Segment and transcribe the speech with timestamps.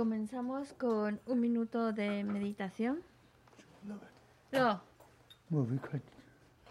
[0.00, 3.02] Comenzamos con un minuto de meditación.
[4.50, 4.82] No.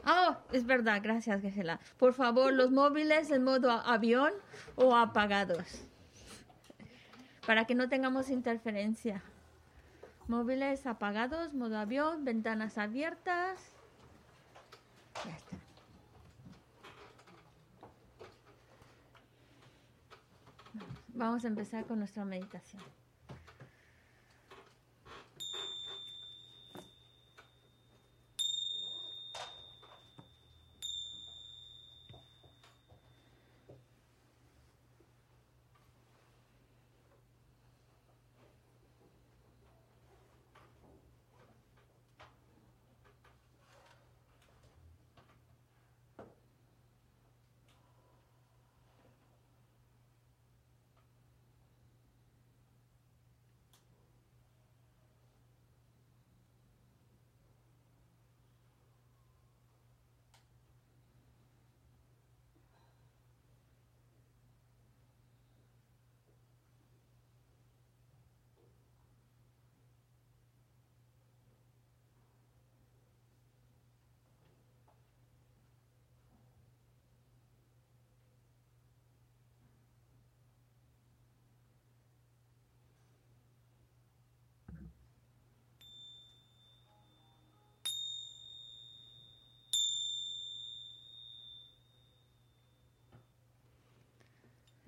[0.03, 1.79] Oh, es verdad, gracias, Gisela.
[1.99, 4.33] Por favor, los móviles en modo avión
[4.73, 5.85] o apagados.
[7.45, 9.21] Para que no tengamos interferencia.
[10.27, 13.61] Móviles apagados, modo avión, ventanas abiertas.
[15.23, 15.55] Ya está.
[21.09, 22.81] Vamos a empezar con nuestra meditación.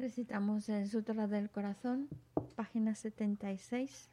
[0.02, 2.10] Recitamos el Sutra del Corazón,
[2.56, 4.10] página 76.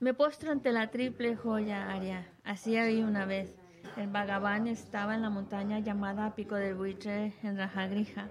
[0.00, 2.26] me postro ante la triple joya Arya.
[2.42, 3.54] Así había una vez.
[3.96, 8.28] El Bhagavan estaba en la montaña llamada Pico del Buitre en Rajagrija,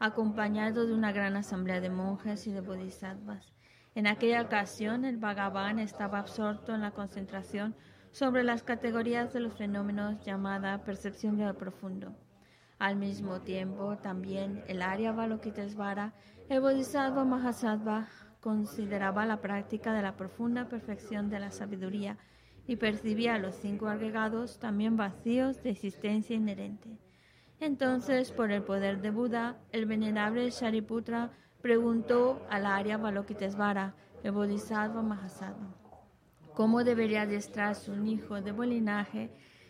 [0.00, 3.54] acompañado de una gran asamblea de monjes y de bodhisattvas.
[3.94, 7.76] En aquella ocasión, el Bhagavan estaba absorto en la concentración
[8.10, 12.25] sobre las categorías de los fenómenos llamada percepción de lo profundo.
[12.78, 16.12] Al mismo tiempo, también el Arya Balokitesvara,
[16.50, 18.08] el Bodhisattva Mahasattva,
[18.40, 22.18] consideraba la práctica de la profunda perfección de la sabiduría
[22.66, 26.98] y percibía los cinco agregados también vacíos de existencia inherente.
[27.60, 31.30] Entonces, por el poder de Buda, el venerable Shariputra
[31.62, 35.74] preguntó al Arya Balokitesvara, el Bodhisattva Mahasattva,
[36.54, 39.30] cómo debería adiestrarse un hijo de buen linaje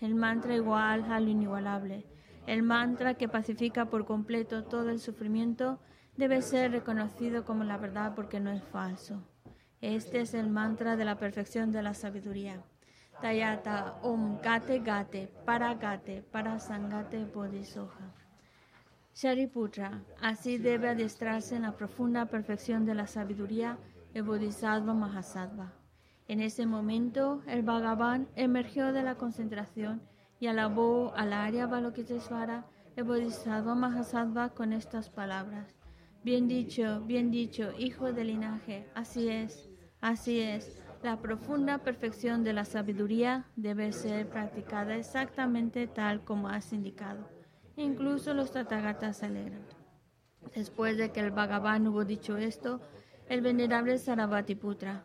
[0.00, 2.06] el mantra igual al inigualable,
[2.46, 5.78] el mantra que pacifica por completo todo el sufrimiento,
[6.16, 9.22] debe ser reconocido como la verdad porque no es falso.
[9.80, 12.62] Este es el mantra de la perfección de la sabiduría.
[13.20, 18.12] Tayata Om Gate Gate Para Gate Para Sangate Bodhisoha.
[19.14, 23.78] Shariputra, así debe adiestrarse en la profunda perfección de la sabiduría
[24.12, 25.72] el Bodhisattva Mahasattva.
[26.26, 30.00] En ese momento, el Bhagavan emergió de la concentración
[30.40, 32.64] y alabó al Arya Balokitesvara,
[32.96, 35.74] el Bodhisattva Mahasattva, con estas palabras.
[36.22, 39.68] Bien dicho, bien dicho, hijo del linaje, así es,
[40.00, 40.80] así es.
[41.02, 47.28] La profunda perfección de la sabiduría debe ser practicada exactamente tal como has indicado.
[47.76, 49.66] Incluso los Tathagatas se alegran.
[50.54, 52.80] Después de que el Bhagavan hubo dicho esto,
[53.28, 55.04] el venerable Sarabhatiputra,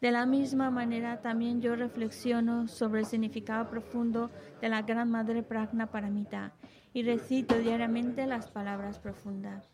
[0.00, 4.30] De la misma manera, también yo reflexiono sobre el significado profundo
[4.60, 6.52] de la Gran Madre Pragna Paramita
[6.92, 9.70] y recito diariamente las palabras profundas.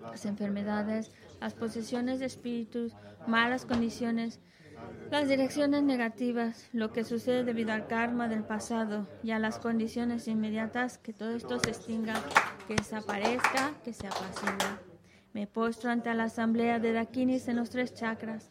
[0.00, 2.94] Las enfermedades, las posesiones de espíritus,
[3.26, 4.40] malas condiciones,
[5.10, 10.28] las direcciones negativas, lo que sucede debido al karma del pasado y a las condiciones
[10.28, 12.14] inmediatas, que todo esto se extinga,
[12.66, 14.80] que desaparezca, que se apacigua.
[15.32, 18.50] Me postro ante la asamblea de Dakinis en los tres chakras,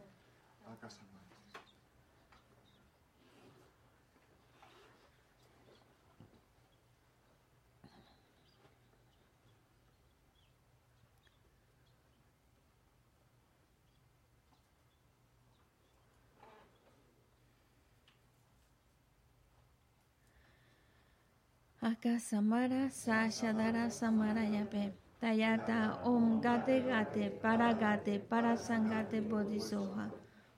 [21.83, 24.93] Aka Samara Sashadara Samara Yape.
[25.19, 30.11] Tayata Om Gate Gate Para Gate Para Sangate Bodhisoha.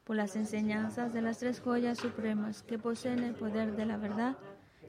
[0.04, 4.36] Por las enseñanzas de las tres joyas supremas que poseen el poder de la verdad,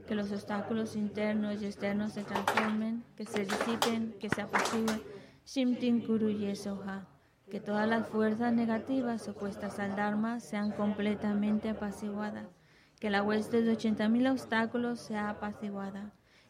[0.08, 5.00] que los obstáculos internos y externos se transformen, que se disipen, que se apaciguen.
[5.46, 7.06] Shimtin Kuru Yesoha.
[7.48, 12.48] Que todas las fuerzas negativas opuestas al Dharma sean completamente apaciguadas.
[12.98, 16.12] Que la hueste de 80.000 obstáculos sea apaciguada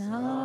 [0.00, 0.39] So.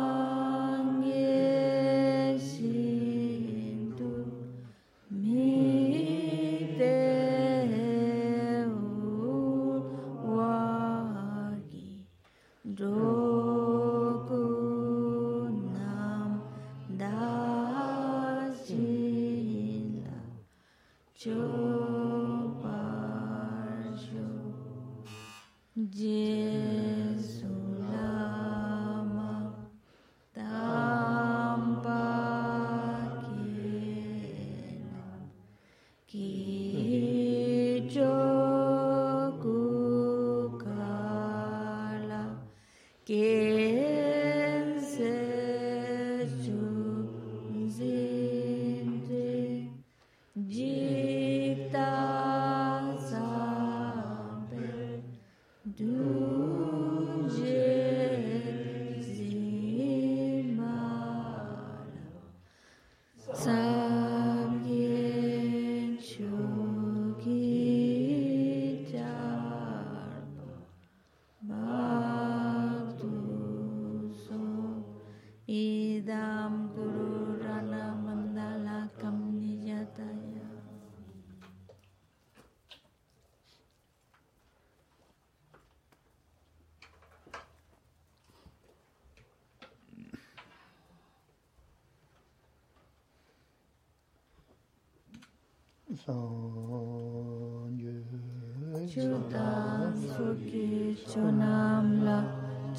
[98.86, 102.18] Chuta suki chonamla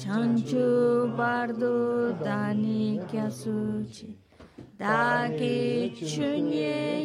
[0.00, 0.64] chanchu
[1.14, 1.74] bardo
[2.24, 4.16] dani kyasuchi
[4.80, 6.97] dagi chunye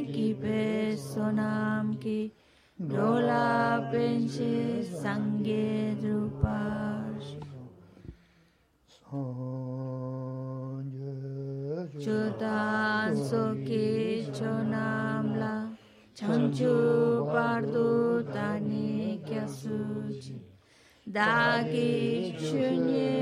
[21.13, 23.12] Dagi, chönye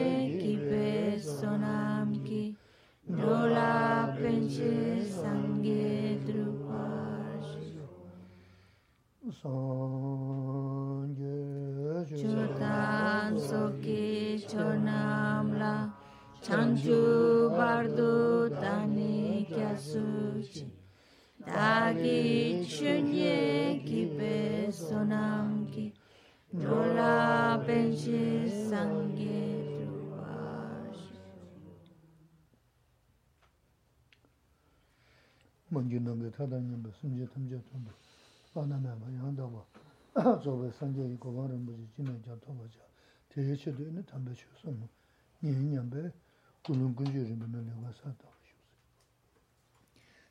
[35.70, 37.86] 먼저 넘게 타다니는 거 숨제 탐제 좀
[38.54, 39.64] 바나나 양다고
[40.42, 42.78] 저거 산제 이거 거는 뭐지 지는 저 도마자
[43.28, 44.88] 대체도 있는 담배 주서 뭐
[45.40, 46.12] 년년배
[46.64, 48.36] 꾸는 근저리면 내가 사다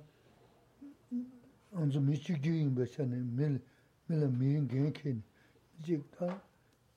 [1.71, 3.61] 언제 미치기인 버잖아요 밀
[4.07, 5.21] 밀어 미인 괜찮
[5.79, 6.41] 이제 다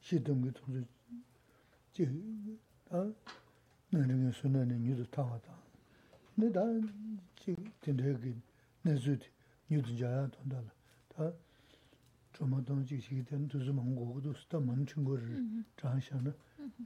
[0.00, 0.86] 시동 그 돈저
[1.92, 3.12] 지다
[3.90, 5.54] 나는 손에는 뉴도 타와다
[6.34, 6.60] 근데 다
[7.36, 8.34] 지금 된대기
[8.82, 9.28] 내주디
[9.70, 10.70] 뉴도 자야 돈달라
[11.08, 11.32] 다
[12.38, 16.34] 조마동 지식이 된 두즈 망고도 스타 많은 거를 장샤는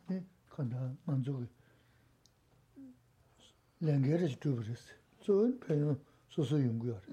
[0.09, 1.47] 네 간다 만족이
[3.81, 4.77] 랭게를 주버렸어
[5.21, 5.99] 좋은 편은
[6.29, 7.09] 소소 연구하랬어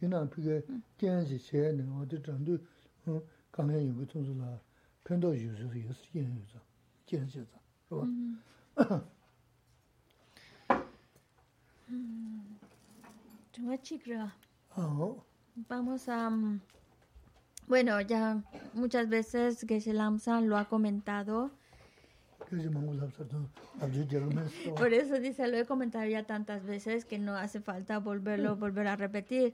[0.00, 0.62] 이나 그게
[0.96, 2.58] 깨지 제는 어디 정도
[3.06, 4.60] 어 강해 연구 통수라
[5.02, 6.62] 편도 유저도 있어 연구자
[7.06, 8.06] 깨지다 그봐
[14.76, 15.24] 어
[15.68, 16.30] Vamos a...
[17.67, 18.41] Bueno, ya
[18.73, 21.51] muchas veces Geshe Lamsan lo ha comentado.
[24.77, 28.87] Por eso dice, lo he comentado ya tantas veces que no hace falta volverlo, volver
[28.87, 29.53] a repetir.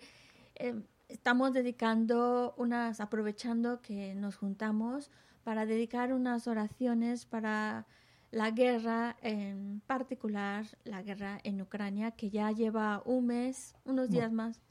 [0.53, 5.10] Em, estamos dedicando unas, aprovechando que nos juntamos
[5.43, 7.88] para dedicar unas oraciones para
[8.29, 14.32] la guerra, en particular la guerra en Ucrania, que ya lleva un mes, unos días
[14.32, 14.62] más,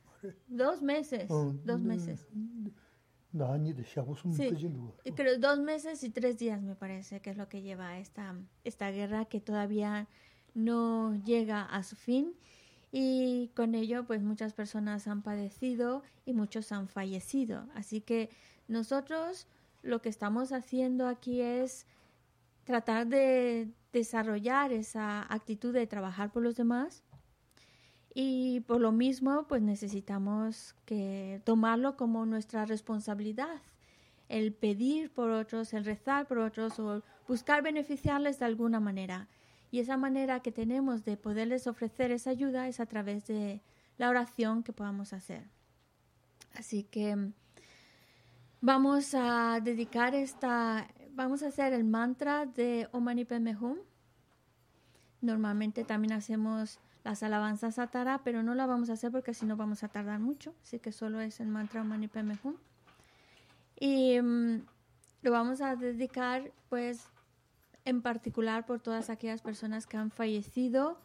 [0.46, 2.26] dos meses, dos meses.
[5.02, 8.36] Sí, creo dos meses y tres días me parece que es lo que lleva esta,
[8.64, 10.08] esta guerra que todavía
[10.54, 12.34] no llega a su fin
[12.90, 17.66] y con ello pues muchas personas han padecido y muchos han fallecido.
[17.74, 18.28] Así que
[18.68, 19.46] nosotros
[19.82, 21.86] lo que estamos haciendo aquí es
[22.64, 27.02] tratar de desarrollar esa actitud de trabajar por los demás
[28.14, 33.60] y por lo mismo pues necesitamos que tomarlo como nuestra responsabilidad
[34.32, 39.28] el pedir por otros, el rezar por otros o buscar beneficiarles de alguna manera.
[39.70, 43.60] Y esa manera que tenemos de poderles ofrecer esa ayuda es a través de
[43.98, 45.44] la oración que podamos hacer.
[46.54, 47.14] Así que
[48.62, 53.26] vamos a dedicar esta, vamos a hacer el mantra de Om Mani
[53.60, 53.76] Hum.
[55.22, 59.46] Normalmente también hacemos las alabanzas a Tara, pero no la vamos a hacer porque si
[59.46, 60.54] no vamos a tardar mucho.
[60.62, 62.56] Así que solo es el mantra Mani Padme Hum.
[63.78, 64.62] Y mm,
[65.22, 67.08] lo vamos a dedicar, pues,
[67.84, 70.98] en particular por todas aquellas personas que han fallecido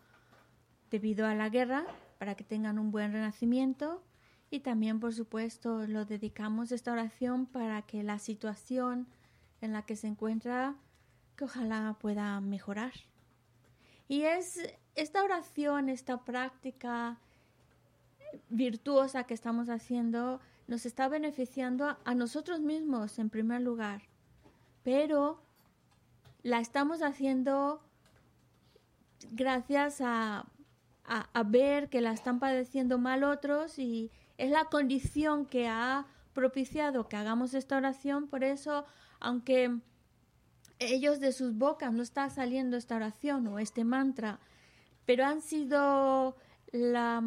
[0.92, 1.86] debido a la guerra,
[2.20, 4.04] para que tengan un buen renacimiento.
[4.50, 9.08] Y también, por supuesto, lo dedicamos esta oración para que la situación
[9.62, 10.76] en la que se encuentra
[11.36, 12.94] que ojalá pueda mejorar.
[14.08, 14.60] Y es
[14.96, 17.20] esta oración, esta práctica
[18.50, 24.02] virtuosa que estamos haciendo, nos está beneficiando a nosotros mismos en primer lugar,
[24.84, 25.42] pero
[26.44, 27.82] la estamos haciendo
[29.32, 30.46] gracias a,
[31.06, 37.08] a, ver que la están padeciendo mal otros y es la condición que ha propiciado
[37.08, 38.86] que hagamos esta oración, por eso,
[39.20, 39.80] aunque
[40.80, 44.40] ellos de sus bocas no está saliendo esta oración o este mantra,
[45.06, 46.36] pero han sido
[46.72, 47.24] la,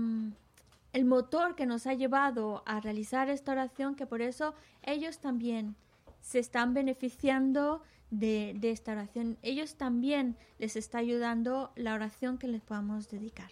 [0.93, 5.77] el motor que nos ha llevado a realizar esta oración, que por eso ellos también
[6.21, 9.39] se están beneficiando de, de, esta oración.
[9.43, 13.51] Ellos también les está ayudando la oración que les podamos dedicar.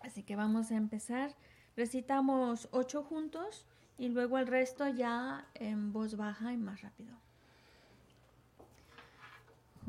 [0.00, 1.34] Así que vamos a empezar.
[1.76, 3.66] Recitamos ocho juntos
[3.98, 7.14] y luego el resto ya en voz baja y más rápido.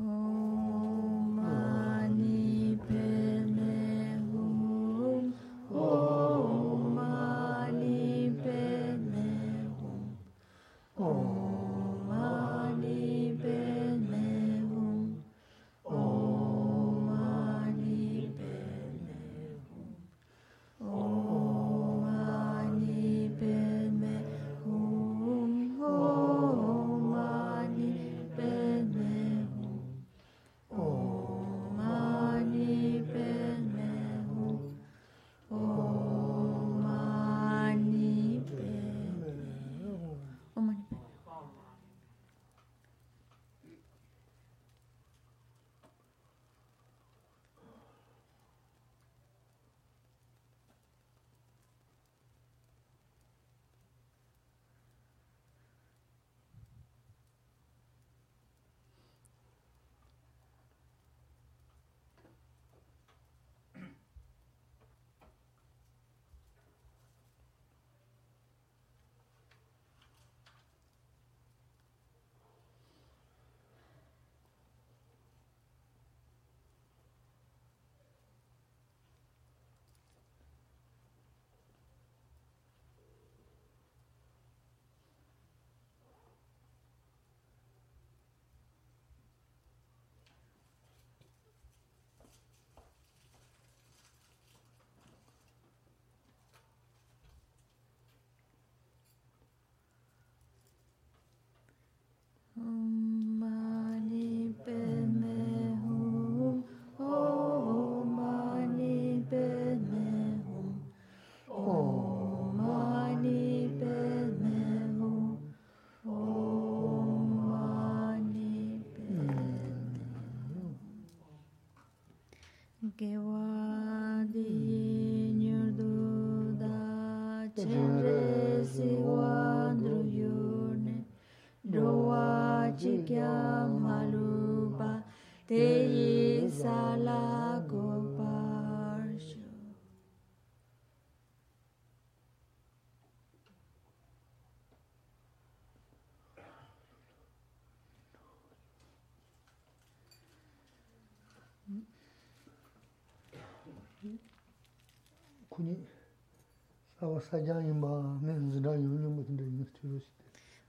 [0.00, 4.16] Om Mani Padme
[5.68, 6.49] Hum.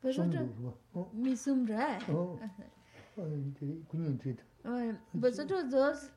[0.01, 0.49] Vosotros,
[5.13, 6.11] vosotros dos,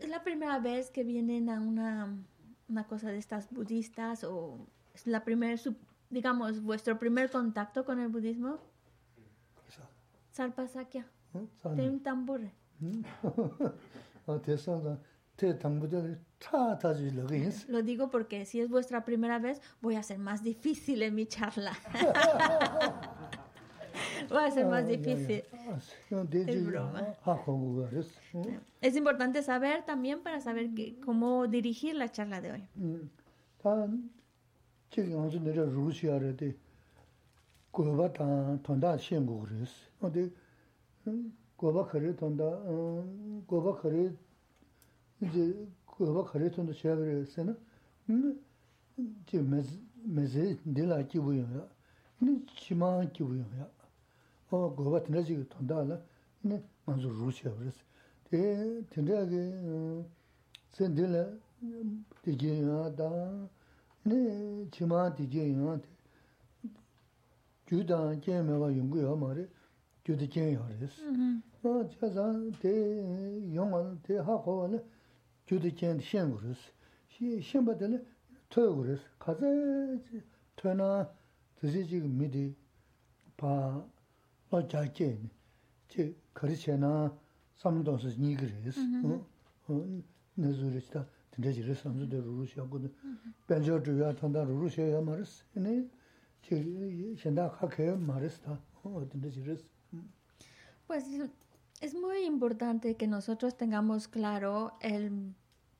[0.00, 2.16] es la primera vez que vienen a una,
[2.68, 5.60] una cosa de estas budistas o es la primera,
[6.10, 8.58] digamos, vuestro primer contacto con el budismo.
[10.32, 11.06] Sarpasakya.
[11.76, 12.40] Tem tambor.
[17.68, 21.26] Lo digo porque si es vuestra primera vez, voy a ser más difícil en mi
[21.26, 21.72] charla.
[24.32, 25.42] Va a ser más difícil.
[26.52, 27.14] Es broma.
[28.80, 32.68] Es importante saber también para saber que, cómo dirigir la charla de hoy.
[45.21, 45.27] 음.
[45.27, 46.25] 다 지금 어제 내가 루시아래데 고바 다 돈다 신고 그랬어.
[46.25, 47.55] 어디 음, 고바 거래 돈다 어 고바 거래 이제 고바 거래 돈도 시작을 했으나
[48.09, 48.39] 음
[49.25, 49.63] 지금 메
[50.03, 51.67] 메제 딜라 기부야.
[52.21, 53.69] 니 치마 기부야.
[54.49, 55.99] 어 고바 드나지 돈다라.
[56.41, 57.77] 네 먼저 루시아 그랬어.
[58.25, 59.35] 대 된다게
[59.65, 60.05] 어
[60.71, 61.29] 센딜라
[62.23, 63.49] 디게야다
[64.03, 65.79] 네 치마 디게야
[67.67, 69.47] 규다 제메가 연구야 말에
[70.05, 70.93] gyudu jen yo res.
[71.97, 72.69] Cha zang te
[73.51, 74.93] yongwa te ha kwa wale gyudu jen di shen
[76.00, 76.38] Shen.
[79.18, 81.08] Kaza na
[81.62, 82.56] jiga midi
[83.36, 83.84] pa
[84.50, 85.30] lo.
[85.88, 87.10] Che kari che na
[87.64, 88.34] nyi
[92.06, 92.46] de ruru.
[93.46, 93.80] Benjo
[94.14, 95.02] tanda ruru ya
[97.16, 97.50] shenda
[98.44, 98.58] ta.
[100.86, 101.04] Pues
[101.80, 105.34] es muy importante que nosotros tengamos claro el,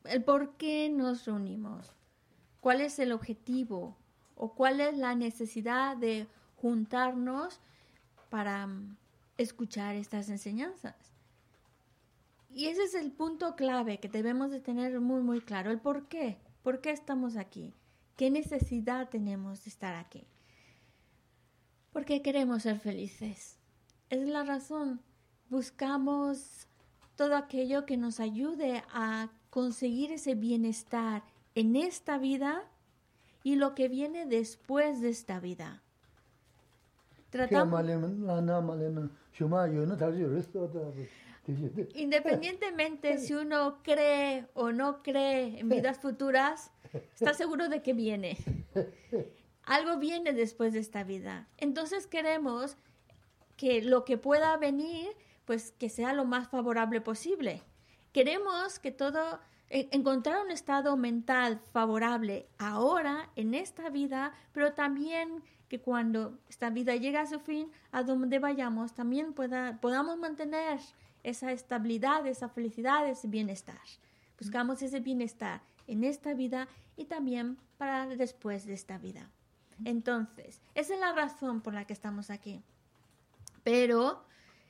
[0.05, 1.93] el por qué nos reunimos,
[2.61, 3.97] cuál es el objetivo
[4.35, 7.61] o cuál es la necesidad de juntarnos
[8.31, 8.97] para mm,
[9.39, 10.97] escuchar estas enseñanzas.
[12.49, 16.09] Y ese es el punto clave que debemos de tener muy, muy claro, el por
[16.09, 17.75] qué, por qué estamos aquí,
[18.17, 20.27] qué necesidad tenemos de estar aquí.
[21.93, 23.59] Porque queremos ser felices.
[24.11, 25.01] Es la razón.
[25.49, 26.69] Buscamos
[27.17, 31.23] todo aquello que nos ayude a conseguir ese bienestar
[31.55, 32.63] en esta vida
[33.43, 35.83] y lo que viene después de esta vida.
[37.31, 37.85] Tratamos,
[41.95, 46.71] independientemente si uno cree o no cree en vidas futuras,
[47.15, 48.37] está seguro de que viene.
[49.65, 51.49] Algo viene después de esta vida.
[51.57, 52.77] Entonces queremos
[53.57, 55.09] que lo que pueda venir,
[55.45, 57.63] pues que sea lo más favorable posible.
[58.13, 65.43] Queremos que todo, eh, encontrar un estado mental favorable ahora, en esta vida, pero también
[65.69, 70.81] que cuando esta vida llegue a su fin, a donde vayamos, también pueda, podamos mantener
[71.23, 73.81] esa estabilidad, esa felicidad, ese bienestar.
[74.39, 79.31] Buscamos ese bienestar en esta vida y también para después de esta vida.
[79.85, 82.63] Entonces, esa es la razón por la que estamos aquí.
[83.63, 84.25] Pero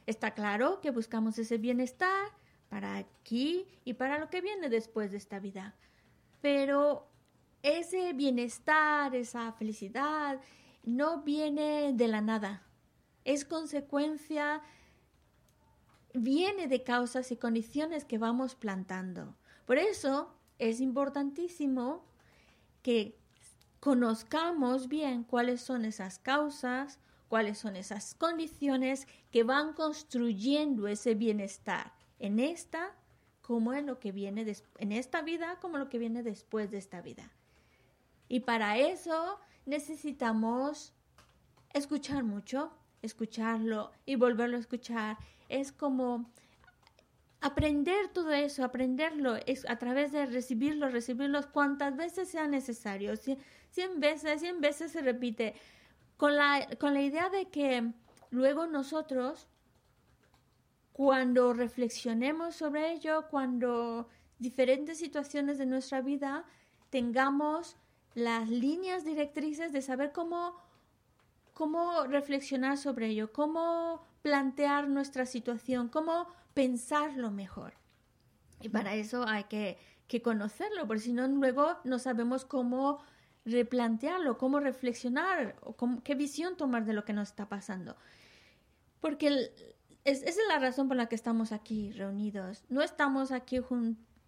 [0.07, 2.29] está claro que buscamos ese bienestar
[2.71, 5.75] para aquí y para lo que viene después de esta vida.
[6.41, 7.07] Pero
[7.63, 10.41] ese bienestar, esa felicidad,
[10.85, 12.63] no viene de la nada.
[13.25, 14.63] Es consecuencia,
[16.15, 19.37] viene de causas y condiciones que vamos plantando.
[19.67, 22.05] Por eso es importantísimo
[22.83, 23.19] que
[23.81, 32.00] conozcamos bien cuáles son esas causas, cuáles son esas condiciones que van construyendo ese bienestar
[32.21, 32.93] en esta
[33.43, 37.01] como en lo que viene en esta vida como lo que viene después de esta
[37.01, 37.29] vida.
[38.29, 40.93] Y para eso necesitamos
[41.73, 45.19] escuchar mucho, escucharlo y volverlo a escuchar.
[45.49, 46.31] Es como
[47.41, 53.17] aprender todo eso, aprenderlo es a través de recibirlo, recibirlo cuantas veces sea necesario.
[53.17, 53.39] Cien,
[53.99, 55.55] veces, cien veces se repite
[56.17, 57.93] con la, con la idea de que
[58.31, 59.49] luego nosotros,
[61.01, 64.07] cuando reflexionemos sobre ello, cuando
[64.39, 66.45] diferentes situaciones de nuestra vida,
[66.91, 67.79] tengamos
[68.13, 70.59] las líneas directrices de saber cómo,
[71.55, 77.73] cómo reflexionar sobre ello, cómo plantear nuestra situación, cómo pensarlo mejor.
[78.61, 83.03] Y para eso hay que, que conocerlo, porque si no, luego no sabemos cómo
[83.47, 87.97] replantearlo, cómo reflexionar, o qué visión tomar de lo que nos está pasando.
[89.01, 89.51] Porque
[90.05, 92.65] esa es la razón por la que estamos aquí reunidos.
[92.69, 93.61] No estamos aquí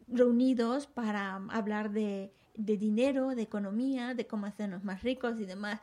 [0.08, 5.80] reunidos para hablar de, de dinero, de economía, de cómo hacernos más ricos y demás.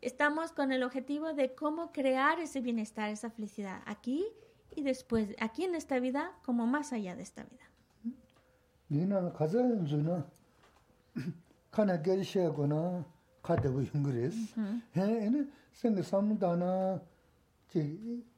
[0.00, 4.26] Estamos con el objetivo de cómo crear ese bienestar, esa felicidad, aquí
[4.74, 7.64] y después, aquí en esta vida, como más allá de esta vida.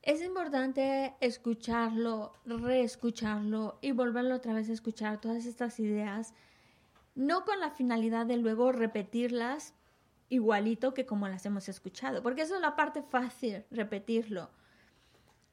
[0.00, 6.34] Es importante escucharlo, reescucharlo y volverlo otra vez a escuchar todas estas ideas,
[7.14, 9.74] no con la finalidad de luego repetirlas
[10.28, 14.50] igualito que como las hemos escuchado, porque eso es la parte fácil, repetirlo.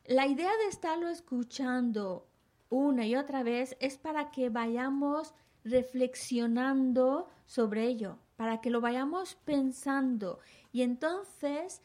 [0.05, 2.25] La idea de estarlo escuchando
[2.69, 9.35] una y otra vez es para que vayamos reflexionando sobre ello, para que lo vayamos
[9.45, 10.39] pensando
[10.71, 11.81] y entonces,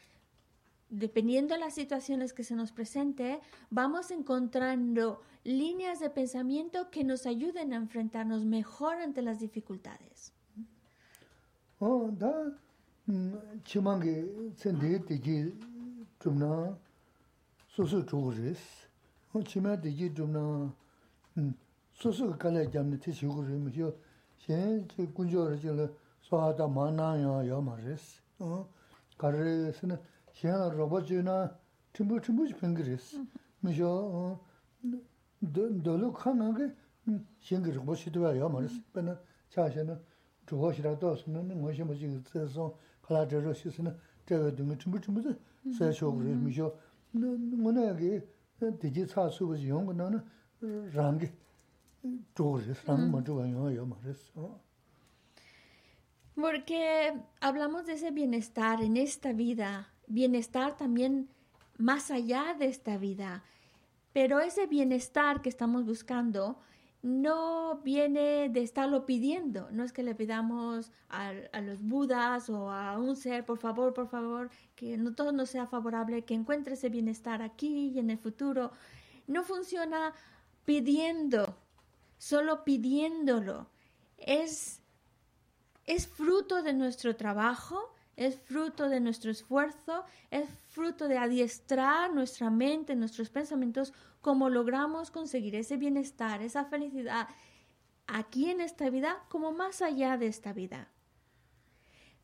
[0.90, 7.26] dependiendo de las situaciones que se nos presente, vamos encontrando líneas de pensamiento que nos
[7.26, 10.32] ayuden a enfrentarnos mejor ante las dificultades.
[21.99, 23.93] digi 소소 갈래 잡는 티시고 그러면서
[24.37, 28.69] 신 군조를 지금 소하다 만나요 요 말했어 어
[29.17, 29.97] 가르스는
[30.31, 31.59] 시행을 로봇이나
[31.93, 33.17] tumbu tumbu chi pengi res.
[33.61, 34.39] Mi xio,
[35.41, 36.75] dolu ka nga ge
[37.39, 38.79] xingi rikbo shidwa ya ma res.
[38.93, 39.99] Pena cha xe na
[40.47, 43.69] zhuwa shira do su na nga xe ma xingi tse song kala zhe ro shi
[43.69, 43.93] si na
[44.25, 45.35] zhewe dunga tumbu tumbu zi
[45.73, 46.35] sa xio gu res.
[46.35, 46.73] Mi xio,
[47.11, 48.27] nga na ya ge
[48.79, 50.23] di ji ca su bu zi yong na na
[50.59, 51.33] rangi zhuwa res, rangi ma zhuwa yong ya ma res.
[56.34, 61.28] Porque hablamos de ese bienestar en esta vida, bienestar también
[61.78, 63.44] más allá de esta vida.
[64.12, 66.58] Pero ese bienestar que estamos buscando
[67.04, 69.68] no viene de estarlo pidiendo.
[69.70, 74.08] No es que le pidamos a, los budas o a un ser, por favor, por
[74.08, 78.16] favor, que no todo nos sea favorable, que encuentre ese bienestar aquí y en el
[78.16, 78.72] futuro.
[79.26, 80.14] No funciona
[80.64, 81.58] pidiendo,
[82.24, 83.68] solo pidiéndolo.
[84.16, 84.80] Es,
[85.84, 92.50] es fruto de nuestro trabajo es fruto de nuestro esfuerzo, es fruto de adiestrar nuestra
[92.50, 97.28] mente, nuestros pensamientos, como logramos conseguir ese bienestar, esa felicidad
[98.06, 100.88] aquí en esta vida como más allá de esta vida.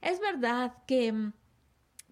[0.00, 1.32] Es verdad que,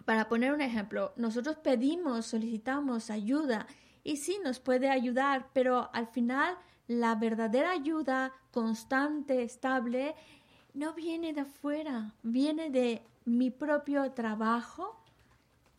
[0.05, 3.65] para poner un ejemplo, nosotros pedimos, solicitamos ayuda
[4.03, 6.57] y sí nos puede ayudar, pero al final
[6.89, 10.15] la verdadera ayuda constante, estable,
[10.73, 14.99] no viene de afuera, viene de mi propio trabajo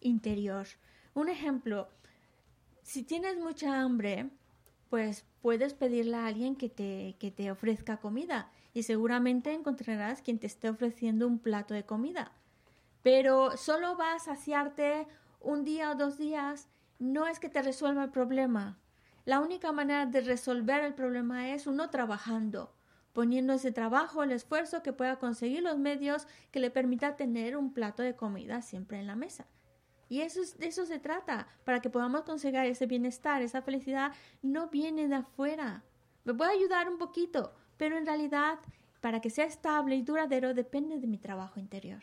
[0.00, 0.68] interior.
[1.14, 1.88] Un ejemplo,
[2.82, 4.30] si tienes mucha hambre,
[4.88, 10.38] pues puedes pedirle a alguien que te, que te ofrezca comida y seguramente encontrarás quien
[10.38, 12.30] te esté ofreciendo un plato de comida.
[13.02, 15.08] Pero solo vas a saciarte
[15.40, 16.68] un día o dos días,
[17.00, 18.78] no es que te resuelva el problema.
[19.24, 22.74] La única manera de resolver el problema es uno trabajando,
[23.12, 27.72] poniendo ese trabajo, el esfuerzo que pueda conseguir los medios que le permita tener un
[27.72, 29.46] plato de comida siempre en la mesa.
[30.08, 34.68] Y eso de eso se trata, para que podamos conseguir ese bienestar, esa felicidad, no
[34.68, 35.84] viene de afuera.
[36.24, 38.58] Me puede ayudar un poquito, pero en realidad,
[39.00, 42.02] para que sea estable y duradero, depende de mi trabajo interior.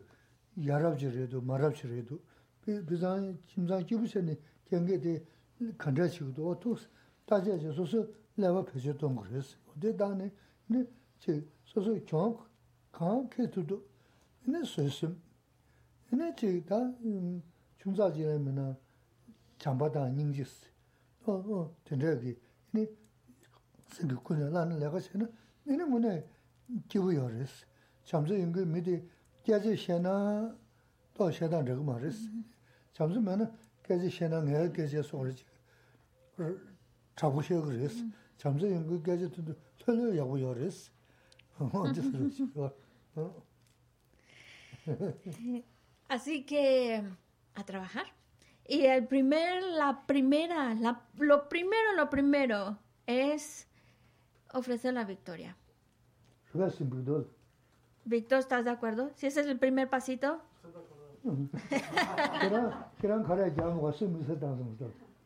[0.64, 2.20] 야랍지래도 마랍지래도
[2.88, 5.24] 비잔 심장 기부세니 경계대
[5.78, 6.86] 간다시고도 어떻게
[7.26, 9.58] 다제서 소소 레버 표시던 그랬어.
[9.74, 10.32] 근데 다음에
[10.68, 10.86] 네
[11.64, 12.38] 소소 정
[12.92, 13.84] 강케도도
[14.48, 15.18] 네 소심
[16.12, 16.94] 네 제가
[17.80, 18.76] 중사지라면은
[19.58, 20.68] 잠바다 닝지스.
[21.26, 22.36] 어어 된다기.
[22.72, 22.86] 네
[23.94, 25.32] 생각군을 나는 내가 세는
[25.64, 26.28] 네는 뭐네?
[26.90, 27.66] 기부여레스
[28.04, 29.04] 잠저 연구 미디
[29.48, 30.56] shena
[31.14, 31.66] to shedan
[46.10, 47.04] Así que
[47.56, 48.06] a trabajar.
[48.68, 53.68] Y el primer, la primera, la, lo primero, lo primero es
[54.54, 55.56] ofrecer la victoria.
[58.08, 59.12] Víctor, ¿estás de acuerdo?
[59.16, 60.40] Si ese es el primer pasito.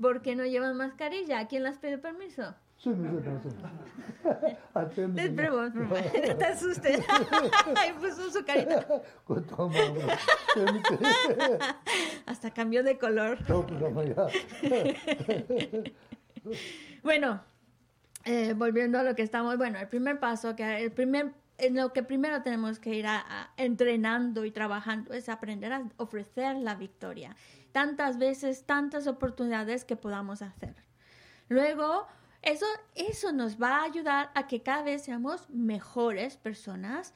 [0.01, 1.39] ¿Por qué no llevan mascarilla?
[1.39, 2.55] ¿A quién les pide permiso?
[6.27, 7.05] No te asustes.
[7.77, 8.83] Ahí puso su carita.
[12.25, 13.37] Hasta cambió de color.
[17.03, 17.43] bueno,
[18.25, 21.93] eh, volviendo a lo que estamos, bueno, el primer paso, que el primer, en lo
[21.93, 27.35] que primero tenemos que ir a, entrenando y trabajando es aprender a ofrecer la victoria.
[27.71, 30.75] Tantas veces, tantas oportunidades que podamos hacer.
[31.49, 32.07] Luego,
[32.41, 37.13] eso, eso nos va a ayudar a que cada vez seamos mejores personas.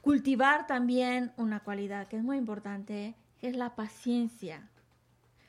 [0.00, 4.68] Cultivar también una cualidad que es muy importante, que es la paciencia.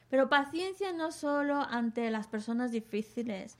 [0.09, 3.57] Pero paciencia no solo ante las personas difíciles,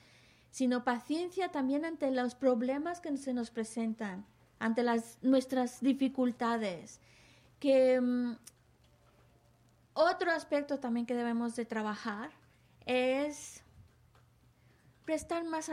[0.54, 4.24] sino paciencia también ante los problemas que se nos presentan,
[4.60, 7.02] ante las, nuestras dificultades.
[7.60, 8.38] Que mm,
[9.96, 12.30] otro aspecto también que debemos de trabajar
[12.86, 13.64] es
[15.06, 15.72] prestar más,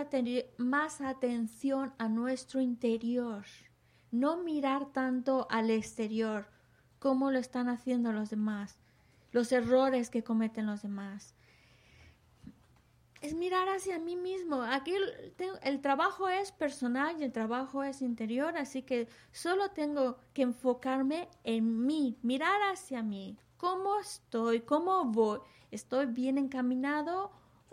[0.56, 3.44] más atención a nuestro interior,
[4.10, 6.46] no mirar tanto al exterior,
[6.98, 8.78] como lo están haciendo los demás,
[9.30, 11.34] los errores que cometen los demás.
[13.20, 14.62] Es mirar hacia mí mismo.
[14.62, 14.94] Aquí
[15.62, 21.28] el, trabajo es personal y el trabajo es interior, así que solo tengo que enfocarme
[21.44, 23.36] en mí, mirar hacia mí.
[23.58, 24.60] ¿Cómo estoy?
[24.60, 25.40] ¿Cómo voy?
[25.70, 27.30] ¿Estoy bien encaminado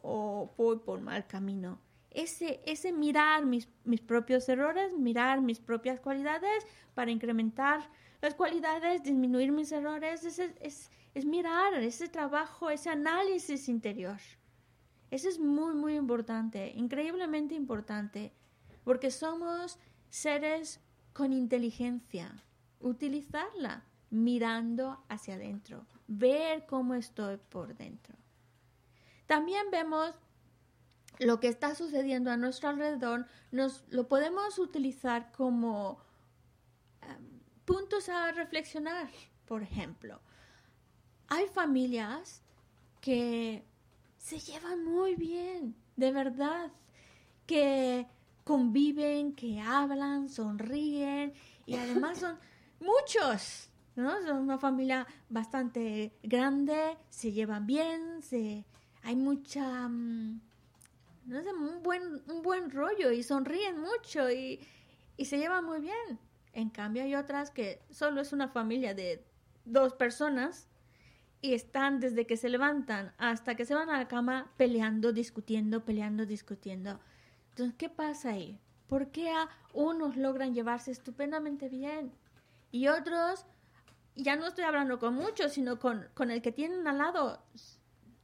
[0.07, 1.79] o voy por mal camino.
[2.11, 7.89] Ese, ese mirar mis, mis propios errores, mirar mis propias cualidades para incrementar
[8.21, 14.17] las cualidades, disminuir mis errores, es, es, es mirar ese trabajo, ese análisis interior.
[15.09, 18.33] Eso es muy, muy importante, increíblemente importante,
[18.83, 20.81] porque somos seres
[21.13, 22.43] con inteligencia.
[22.79, 28.15] Utilizarla mirando hacia adentro, ver cómo estoy por dentro.
[29.25, 30.15] También vemos
[31.19, 35.99] lo que está sucediendo a nuestro alrededor, nos lo podemos utilizar como
[37.01, 39.09] em, puntos a reflexionar.
[39.45, 40.21] Por ejemplo,
[41.27, 42.43] hay familias
[43.01, 43.65] que
[44.27, 46.69] se llevan muy bien, de verdad,
[47.45, 48.05] que
[48.43, 51.31] conviven, que hablan, sonríen
[51.65, 52.37] y además son
[52.81, 54.21] muchos, ¿no?
[54.23, 58.65] Son una familia bastante grande, se llevan bien, se
[59.01, 60.41] hay mucha, mm,
[61.27, 64.59] no sé, un buen, un buen rollo y sonríen mucho y,
[65.15, 66.19] y se llevan muy bien.
[66.51, 69.23] En cambio hay otras que solo es una familia de
[69.63, 70.67] dos personas
[71.41, 75.85] y están desde que se levantan hasta que se van a la cama peleando, discutiendo,
[75.85, 76.99] peleando, discutiendo.
[77.49, 78.59] Entonces, ¿qué pasa ahí?
[78.87, 82.11] ¿Por qué a unos logran llevarse estupendamente bien
[82.71, 83.45] y otros,
[84.15, 87.41] ya no estoy hablando con muchos, sino con, con el que tienen al lado,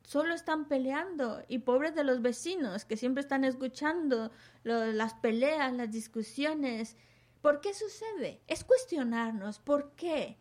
[0.03, 4.31] solo están peleando y pobres de los vecinos que siempre están escuchando
[4.63, 6.97] las peleas, las discusiones.
[7.41, 8.41] ¿Por qué sucede?
[8.47, 10.37] Es cuestionarnos por qué.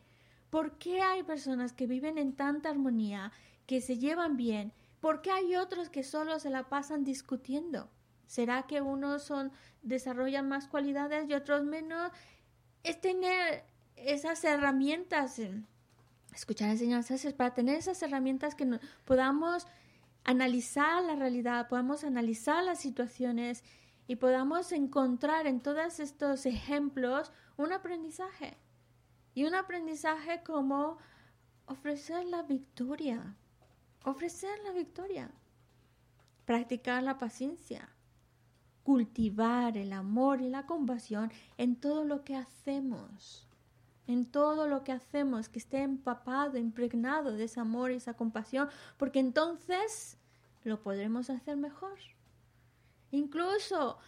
[0.53, 3.33] ¿Por qué hay personas que viven en tanta armonía,
[3.67, 4.75] que se llevan bien?
[5.01, 7.89] ¿Por qué hay otros que solo se la pasan discutiendo?
[8.27, 9.33] ¿Será que unos
[9.81, 12.13] desarrollan más cualidades y otros menos?
[12.83, 13.65] Es tener
[13.97, 15.41] esas herramientas
[16.35, 19.67] escuchar enseñanzas es para tener esas herramientas que podamos
[20.23, 23.65] analizar la realidad, podamos analizar las situaciones
[24.07, 28.59] y podamos encontrar en todos estos ejemplos un aprendizaje.
[29.35, 30.99] Y un aprendizaje como
[31.67, 33.37] ofrecer la victoria,
[34.05, 35.31] ofrecer la victoria,
[36.45, 37.89] practicar la paciencia,
[38.83, 43.49] cultivar el amor y la compasión en todo lo que hacemos
[44.07, 48.69] en todo lo que hacemos, que esté empapado, impregnado de ese amor y esa compasión,
[48.97, 50.19] porque entonces
[50.65, 51.99] lo podremos hacer mejor.
[53.11, 53.99] Incluso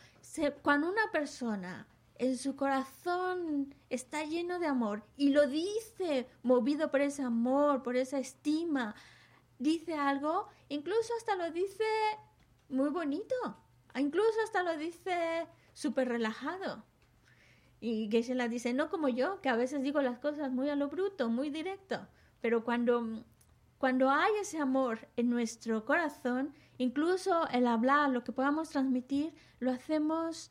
[0.63, 1.87] cuando una persona
[2.25, 7.97] en su corazón está lleno de amor y lo dice movido por ese amor, por
[7.97, 8.95] esa estima,
[9.59, 11.85] dice algo, incluso hasta lo dice
[12.71, 13.35] muy bonito,
[13.95, 16.83] incluso hasta lo dice súper relajado.
[17.81, 20.89] Y Geshe-la dice, no como yo, que a veces digo las cosas muy a lo
[20.89, 22.07] bruto, muy directo,
[22.41, 23.23] pero cuando,
[23.77, 29.71] cuando hay ese amor en nuestro corazón, incluso el hablar, lo que podamos transmitir, lo
[29.71, 30.51] hacemos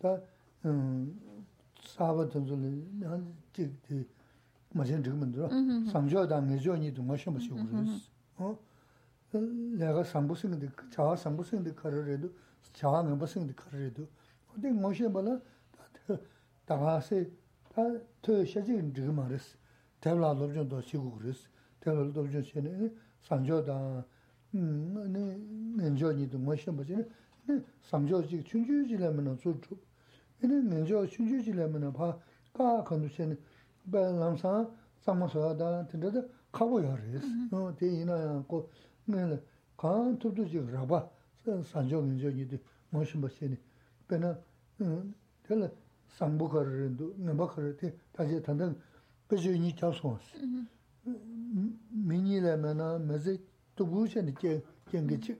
[0.00, 0.26] 다데 게샤서데
[0.62, 1.20] 다음
[1.82, 4.08] 사바든들 한 지지
[4.70, 5.48] 마신 지금은들
[5.90, 7.92] 상조당 내조니도 마셔 마시고 그랬어
[8.38, 8.58] 어
[9.78, 12.30] 내가 상부생인데 자아 상부생인데 가르래도
[12.72, 14.06] 자아 멤버생인데 가르래도
[14.52, 15.40] 근데 뭐셔 봐라
[16.66, 17.30] 다가세
[17.74, 19.56] 다더 셔진 지금 말했어
[20.00, 21.48] 대블라 로전도 시고 그랬어
[21.80, 22.90] 대블라 로전 시네
[23.22, 24.04] 상조당
[24.54, 25.36] 음 네,
[25.82, 26.96] nenjo니도 뭐셔 보지
[27.46, 29.60] 네 상조지 춘주지라면 좋
[30.40, 33.38] 죠 얘네 nenjo 춘주지라면 봐가 건두신
[33.90, 34.68] 벨람사
[35.00, 36.10] 상모서다 된다
[36.50, 38.70] 가고요 그랬어 어 대이나 고
[39.04, 39.40] 네,
[39.76, 41.08] 간 투두지 라바
[41.64, 42.58] 산조 nenjo니도
[42.90, 43.56] 뭐셔 보시니
[44.08, 44.38] 배나
[44.80, 45.70] 음 될
[46.18, 48.78] 상부거르도 넘어거르대 다시 단단
[49.26, 50.36] 그저니 잡소스
[51.90, 53.38] 미니라면은 매제
[53.74, 55.38] 또 무슨 게 경계치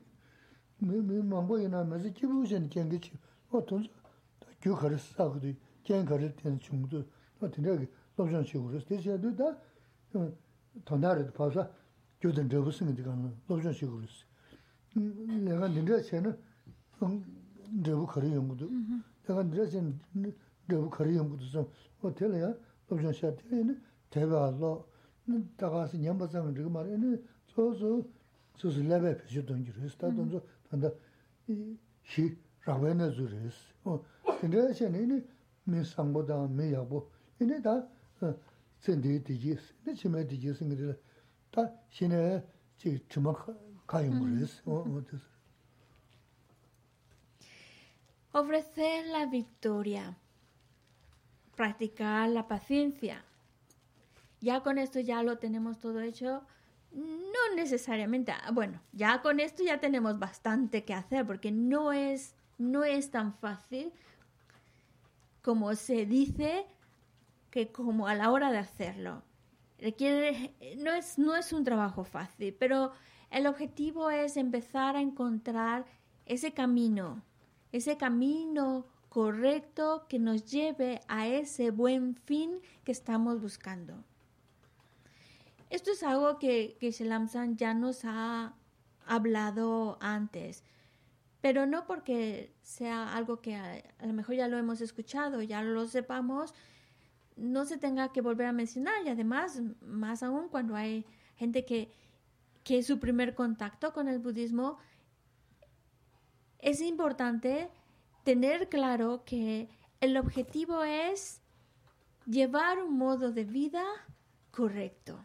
[0.78, 3.12] 뭐 망보이나 매제 기부선 경계치
[3.50, 3.88] 어 돈서
[4.63, 5.53] gyū kārī sākudī,
[5.85, 7.03] gyān kārī tēnā chūngdū,
[7.39, 7.87] tā tēnā kī
[8.17, 8.85] lōpchān shīgurīs.
[8.89, 9.51] Tēsī yādū tā
[10.87, 11.67] tōndā rī pāsā
[12.21, 14.17] gyū tēn rābu sīngi tī kāna lōpchān shīgurīs.
[14.97, 16.33] Lēkā tēnā chēnā
[17.85, 18.69] rābu kārī yōnggudū,
[19.27, 20.33] lēkā tēnā chēnā
[20.73, 21.65] rābu kārī yōnggudū sō,
[22.01, 22.51] wā tēlā yā
[22.89, 23.77] lōpchān shā tēnā
[24.13, 24.73] tēbā lō,
[25.59, 27.13] tā kāsī ñambā sāngi rī kā mā rī,
[27.53, 27.93] sō sō
[28.57, 30.41] sō sō lēbā pēshī tōngi rīs, tā tōngi sō
[30.71, 30.93] tōndā
[32.09, 32.29] shī
[32.65, 33.59] rābayā nā zū rīs.
[48.31, 50.17] Ofrecer la victoria.
[51.55, 53.23] Practicar la paciencia.
[54.39, 56.43] Ya con esto ya lo tenemos todo hecho.
[56.91, 58.31] No necesariamente.
[58.31, 63.09] Ah, bueno, ya con esto ya tenemos bastante que hacer porque no es, no es
[63.09, 63.91] tan fácil
[65.47, 66.65] como se dice
[67.51, 69.23] que como a la hora de hacerlo.
[69.79, 72.91] Requiere, no es, no es un trabajo fácil, pero
[73.31, 75.85] el objetivo es empezar a encontrar
[76.25, 77.23] ese camino,
[77.71, 84.03] ese camino correcto que nos lleve a ese buen fin que estamos buscando.
[85.69, 88.53] Esto es algo que, que Shelamsan ya nos ha
[89.05, 90.65] hablado antes,
[91.47, 95.87] pero no porque sea algo que a, lo mejor ya lo hemos escuchado, ya lo
[95.87, 96.53] sepamos,
[97.37, 101.05] no se tenga que volver a mencionar y además, más aún cuando hay
[101.37, 101.89] gente que,
[102.65, 104.77] que su primer contacto con el budismo,
[106.59, 107.69] es importante
[108.25, 109.69] tener claro que
[110.01, 111.41] el objetivo es
[112.25, 113.85] llevar un modo de vida
[114.51, 115.23] correcto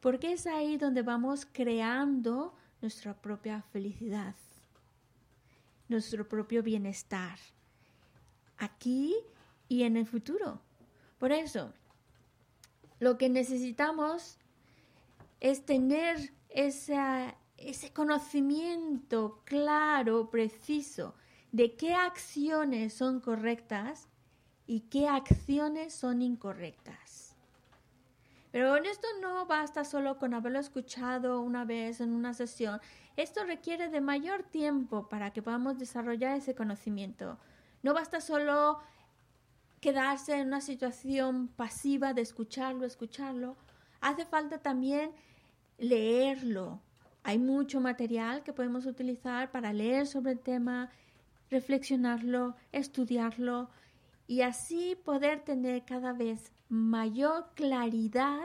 [0.00, 4.34] porque es ahí donde vamos creando nuestra propia felicidad,
[5.88, 7.38] nuestro propio bienestar,
[8.58, 9.14] aquí
[9.68, 10.60] y en el futuro.
[11.18, 11.72] Por eso,
[12.98, 14.38] lo que necesitamos
[15.40, 21.14] es tener ese conocimiento claro, preciso,
[21.52, 24.08] de qué acciones son correctas
[24.66, 27.34] y qué acciones son incorrectas.
[28.52, 32.80] Pero en esto no basta solo con haberlo escuchado una vez en una sesión.
[33.16, 37.38] Esto requiere de mayor tiempo para que podamos desarrollar ese conocimiento.
[37.82, 38.78] No basta solo
[39.80, 43.56] quedarse en una situación pasiva de escucharlo, escucharlo.
[44.02, 45.12] Hace falta también
[45.78, 46.80] leerlo.
[47.22, 50.90] Hay mucho material que podemos utilizar para leer sobre el tema,
[51.50, 53.70] reflexionarlo, estudiarlo
[54.26, 58.40] y así poder tener cada vez mayor claridad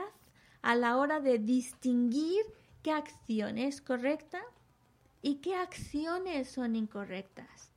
[0.62, 2.40] a la hora de distinguir
[2.82, 4.40] qué acción es correcta
[5.22, 7.70] y qué acciones son incorrectas.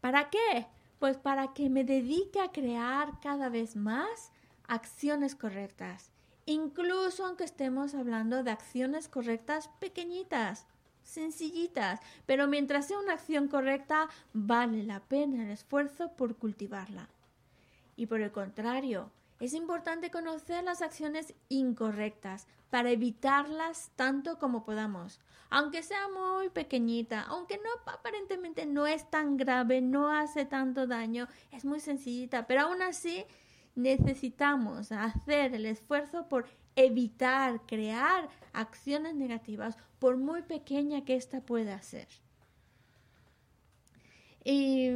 [0.00, 0.66] ¿Para qué?
[0.98, 4.32] Pues para que me dedique a crear cada vez más
[4.66, 6.10] acciones correctas,
[6.44, 10.66] incluso aunque estemos hablando de acciones correctas pequeñitas,
[11.04, 17.08] sencillitas, pero mientras sea una acción correcta, vale la pena el esfuerzo por cultivarla.
[17.96, 19.10] Y por el contrario,
[19.42, 25.18] es importante conocer las acciones incorrectas para evitarlas tanto como podamos.
[25.50, 31.26] Aunque sea muy pequeñita, aunque no aparentemente no es tan grave, no hace tanto daño,
[31.50, 33.24] es muy sencillita, pero aún así
[33.74, 41.82] necesitamos hacer el esfuerzo por evitar crear acciones negativas por muy pequeña que ésta pueda
[41.82, 42.06] ser.
[44.44, 44.90] Y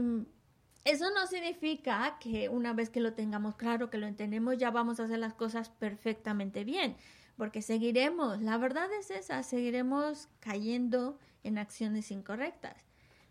[0.87, 5.01] Eso no significa que una vez que lo tengamos claro, que lo entendemos, ya vamos
[5.01, 6.97] a hacer las cosas perfectamente bien,
[7.37, 12.77] porque seguiremos, la verdad es esa, seguiremos cayendo en acciones incorrectas.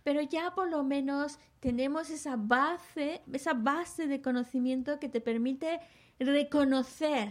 [0.03, 5.79] Pero ya por lo menos tenemos esa base, esa base de conocimiento que te permite
[6.19, 7.29] reconocer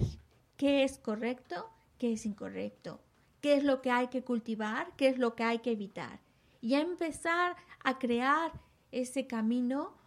[0.57, 1.69] qué es correcto,
[1.99, 3.03] qué es incorrecto,
[3.43, 6.21] qué es lo que hay que cultivar, qué es lo que hay que evitar.
[6.63, 8.53] Y empezar a crear
[8.91, 10.03] ese camino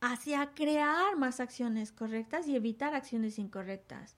[0.00, 4.16] hacia crear más acciones correctas y evitar acciones incorrectas.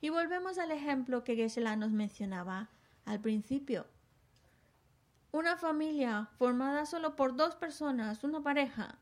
[0.00, 2.70] Y volvemos al ejemplo que geshe nos mencionaba
[3.04, 3.86] al principio.
[5.32, 8.98] Una familia formada solo por dos personas, una pareja,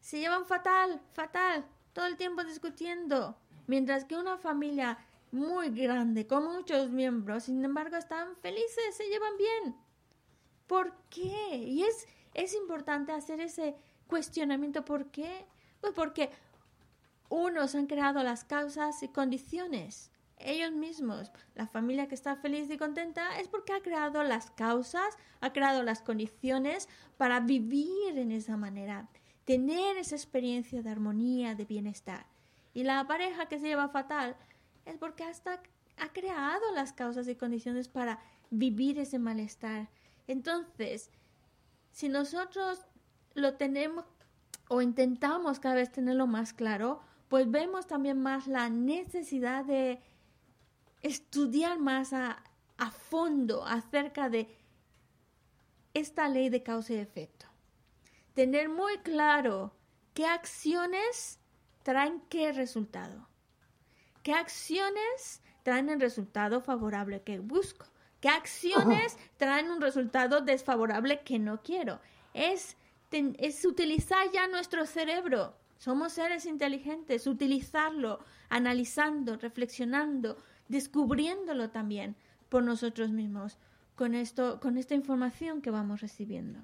[0.00, 3.36] se llevan fatal, fatal, todo el tiempo discutiendo,
[3.66, 4.98] mientras que una familia
[5.32, 9.76] muy grande, con muchos miembros, sin embargo, están felices, se llevan bien.
[10.66, 11.56] ¿Por qué?
[11.56, 13.74] Y es, es importante hacer ese
[14.08, 14.84] cuestionamiento.
[14.84, 15.46] ¿Por qué?
[15.80, 16.30] Pues porque
[17.28, 20.10] unos han creado las causas y condiciones.
[20.38, 25.16] Ellos mismos, la familia que está feliz y contenta, es porque ha creado las causas,
[25.40, 29.08] ha creado las condiciones para vivir en esa manera,
[29.44, 32.26] tener esa experiencia de armonía, de bienestar.
[32.72, 34.36] Y la pareja que se lleva fatal
[34.84, 35.60] es porque hasta
[35.96, 39.88] ha creado las causas y condiciones para vivir ese malestar.
[40.28, 41.10] Entonces,
[41.90, 42.86] si nosotros
[43.34, 44.04] lo tenemos
[44.68, 50.00] o intentamos cada vez tenerlo más claro, pues vemos también más la necesidad de
[51.02, 52.42] estudiar más a,
[52.76, 54.48] a fondo acerca de
[55.94, 57.46] esta ley de causa y efecto.
[58.34, 59.74] Tener muy claro
[60.14, 61.38] qué acciones
[61.82, 63.28] traen qué resultado.
[64.22, 67.86] ¿Qué acciones traen el resultado favorable que busco?
[68.20, 72.00] ¿Qué acciones traen un resultado desfavorable que no quiero?
[72.34, 72.76] Es
[73.10, 75.54] es utilizar ya nuestro cerebro.
[75.78, 80.36] Somos seres inteligentes, utilizarlo, analizando, reflexionando,
[80.68, 82.16] descubriéndolo también
[82.48, 83.58] por nosotros mismos
[83.94, 86.60] con esto, con esta información que vamos recibiendo.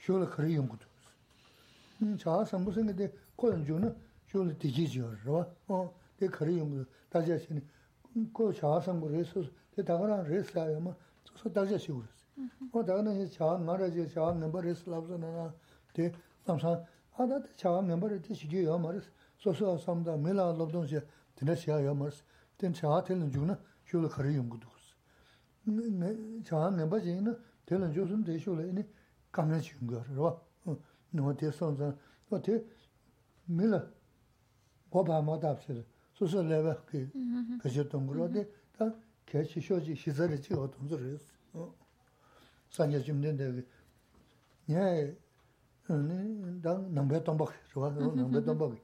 [0.00, 0.86] 쇼라 그리 연구도
[2.02, 3.94] 음 자서 무슨 근데 그런 주는
[4.28, 5.14] 쇼라 디지죠
[5.68, 7.60] 어 근데 그리 연구 다시 하시니
[8.34, 9.32] 그 자서 뭐 레스
[9.76, 10.94] 대다가랑 레스라야.마
[11.24, 12.02] 저서 다시 하시고
[12.72, 15.52] 어 다가는 자 말아지 자 넘버 레스 랍서나
[15.92, 16.12] 대
[16.44, 16.82] 삼사
[17.12, 18.78] 하다 자 넘버 레스 시기요.
[18.78, 21.00] 말스 소소 삼다 메라 럽던시
[21.36, 21.94] 드네시아요.
[21.94, 22.22] 말스
[22.56, 24.68] 된 자한테는 주는 쇼라 그리 연구도
[25.64, 28.82] 네 자한 넘버지는 되는 조선 대쇼라 이니
[29.32, 30.34] kāna chīngā rā,
[30.66, 30.78] hm,
[31.14, 31.94] Nō tē sōng zāng,
[32.30, 32.60] nō tē
[33.50, 33.80] mī lā
[34.94, 35.82] gōpa mā tāp sī rā,
[36.14, 37.58] sō sō lē bā kī mm-hmm.
[37.62, 38.44] pēshē tōng rā, tē,
[38.78, 38.86] tā
[39.26, 41.34] kē chī shō chī shī sā rā chī gā tōng sō rī sō.
[41.56, 41.72] Hm.
[42.70, 43.64] Sānyā chīm tēn tē kī,
[44.70, 44.84] nyā
[45.90, 48.78] hm, tā nāng bē tōng bā kī rā, nāng bē tōng bā kī,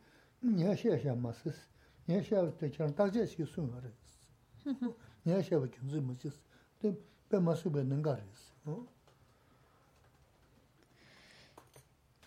[0.58, 1.62] nyā shē shē mā sī sī,
[2.10, 4.74] nyā shē wā tē chāng tā chē shī sū ngā rā sī,
[5.30, 6.42] nyā shē wā kī sī mā sī sī,
[6.82, 6.94] tē
[7.30, 8.74] bē mā sī bē nāng gā rī sī.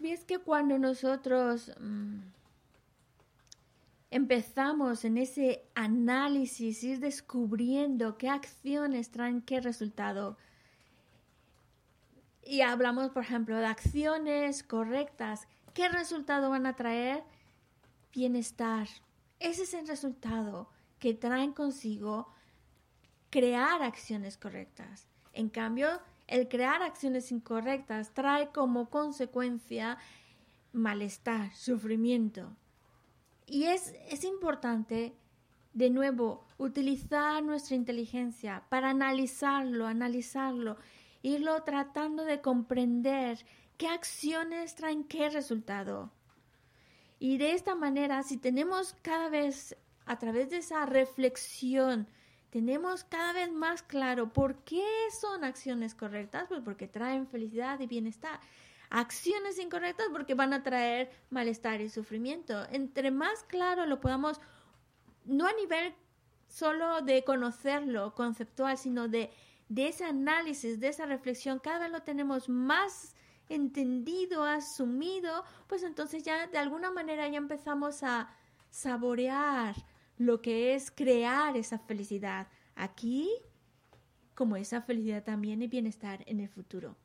[0.02, 2.20] Es que cuando nosotros mm,
[4.12, 10.38] empezamos en ese análisis, ir descubriendo qué acciones traen qué resultado,
[12.43, 17.24] y hablamos, por ejemplo, de acciones correctas, ¿qué resultado van a traer?
[18.12, 18.88] Bienestar.
[19.39, 22.34] Ese es el resultado que traen consigo
[23.30, 25.08] crear acciones correctas.
[25.34, 29.98] En cambio, el crear acciones incorrectas trae como consecuencia
[30.72, 32.56] malestar, sufrimiento.
[33.48, 35.16] Y es, es importante,
[35.74, 40.78] de nuevo, utilizar nuestra inteligencia para analizarlo, analizarlo,
[41.24, 43.44] irlo tratando de comprender
[43.78, 46.12] qué acciones traen qué resultado.
[47.18, 49.76] Y de esta manera, si tenemos cada vez,
[50.06, 52.08] a través de esa reflexión,
[52.50, 54.86] tenemos cada vez más claro por qué
[55.20, 58.39] son acciones correctas, pues porque traen felicidad y bienestar.
[58.89, 62.66] Acciones incorrectas porque van a traer malestar y sufrimiento.
[62.72, 64.41] Entre más claro lo podamos,
[65.26, 65.93] no a nivel
[66.47, 69.30] solo de conocerlo conceptual, sino de,
[69.68, 73.14] de ese análisis, de esa reflexión, cada vez lo tenemos más
[73.47, 78.32] entendido, asumido, pues entonces ya de alguna manera ya empezamos a
[78.72, 79.76] saborear
[80.20, 83.28] lo que es crear esa felicidad aquí,
[84.36, 86.96] como esa felicidad también y bienestar en el futuro.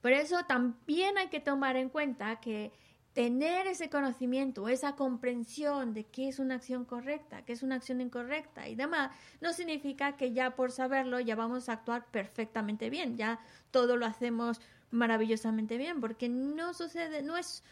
[0.00, 2.72] Por eso también hay que tomar en cuenta que
[3.12, 8.00] tener ese conocimiento, esa comprensión de qué es una acción correcta, qué es una acción
[8.00, 13.16] incorrecta y demás, no significa que ya por saberlo ya vamos a actuar perfectamente bien,
[13.16, 13.40] ya
[13.72, 14.60] todo lo hacemos
[14.92, 17.64] maravillosamente bien, porque no sucede, no es,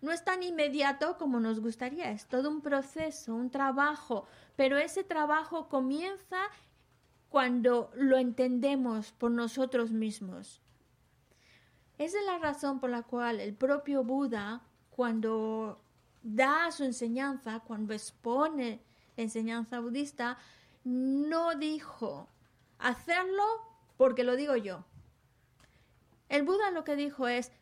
[0.00, 5.04] no es tan inmediato como nos gustaría, es todo un proceso, un trabajo, pero ese
[5.04, 6.38] trabajo comienza
[7.28, 10.60] cuando lo entendemos por nosotros mismos.
[11.98, 15.80] Esa es la razón por la cual el propio Buda cuando
[16.22, 18.82] da su enseñanza, cuando expone
[19.16, 20.38] la enseñanza budista,
[20.84, 22.28] no dijo
[22.78, 23.44] hacerlo
[23.96, 24.84] porque lo digo yo.
[26.28, 27.52] El Buda lo que dijo es,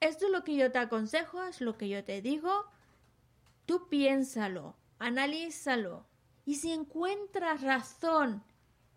[0.00, 2.66] esto es lo que yo te aconsejo, es lo que yo te digo,
[3.66, 6.06] tú piénsalo, analízalo,
[6.44, 8.42] y si encuentras razón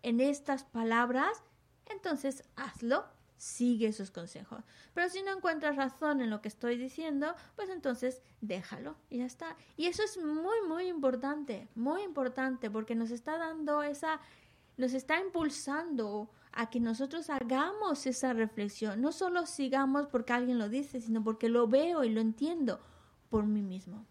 [0.02, 1.42] en estas palabras,
[1.86, 3.04] entonces hazlo
[3.42, 4.62] sigue sus consejos.
[4.94, 9.24] Pero si no encuentras razón en lo que estoy diciendo, pues entonces déjalo y ya
[9.24, 9.56] está.
[9.76, 14.20] Y eso es muy, muy importante, muy importante, porque nos está dando esa,
[14.76, 19.00] nos está impulsando a que nosotros hagamos esa reflexión.
[19.00, 22.80] No solo sigamos porque alguien lo dice, sino porque lo veo y lo entiendo
[23.30, 24.04] por mí mismo.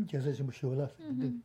[0.08, 1.42] 계속 좀 쉬어라 근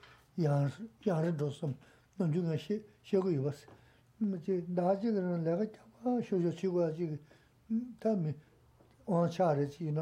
[0.41, 1.71] yāng rī dōsum
[2.17, 3.67] nōn chū ngā shē gu yuwa sī.
[4.25, 7.05] Mā chī dā chī gā rā lā gā kia wā shō shō chī guā chī
[8.01, 8.33] tā mī
[9.05, 9.93] wāng chā rī chī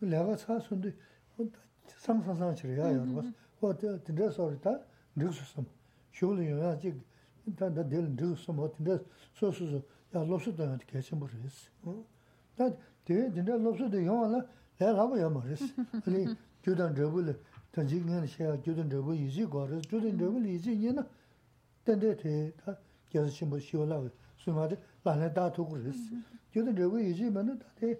[0.00, 0.94] 내가 사순데
[1.98, 4.80] 상상상 치료야 여러분 어 근데 소리다
[5.16, 5.66] 늙었음
[6.12, 7.00] 쇼리야 아직
[7.56, 8.98] 단다 될 늙었음 어떤데
[9.34, 9.82] 소소소
[10.14, 12.74] 야 롭스도 안 개체 모르겠어 어나
[13.04, 14.46] 근데 롭스도 영화나
[14.78, 15.64] 내가 하고 야 모르겠어
[16.06, 16.26] 아니
[16.62, 17.38] 교단 저불
[17.70, 21.02] 단지는 샤 교단 저불 이지 거를 교단 저불 이지 얘는
[21.84, 22.78] 근데 대다
[23.08, 24.02] 계속 신부 시올라
[24.36, 25.98] 수마데 라네 다 도고 그랬어
[26.52, 27.98] 교단 저불 이지면은 다대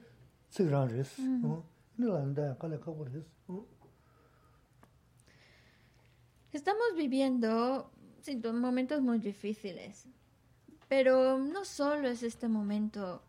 [0.49, 1.70] 쓰랑 그랬어 어
[6.53, 7.91] Estamos viviendo
[8.55, 10.07] momentos muy difíciles,
[10.89, 13.23] pero no solo es este momento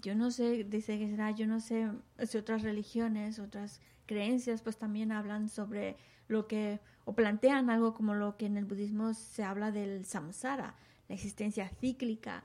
[0.00, 1.90] yo no sé, dice será, yo no sé
[2.26, 5.96] si otras religiones, otras creencias, pues también hablan sobre
[6.28, 10.74] lo que, o plantean algo como lo que en el budismo se habla del samsara,
[11.08, 12.44] la existencia cíclica.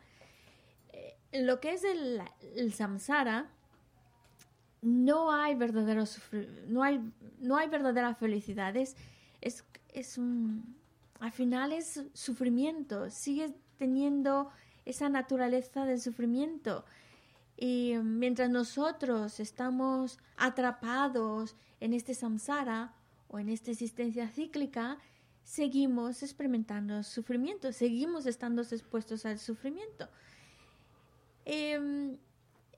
[0.92, 3.52] Eh, lo que es el samsara,
[4.86, 6.04] no hay verdadero
[6.68, 7.02] no hay,
[7.40, 8.96] no hay verdadera felicidad, es,
[9.42, 10.76] es, un,
[11.20, 14.52] al final es sufrimiento, sigue teniendo
[14.86, 16.86] esa naturaleza del sufrimiento.
[17.58, 22.94] Y mientras nosotros estamos atrapados en este samsara,
[23.28, 25.00] o en esta existencia cíclica,
[25.44, 30.08] seguimos experimentando sufrimiento, seguimos estando expuestos al sufrimiento.
[31.44, 32.18] Em,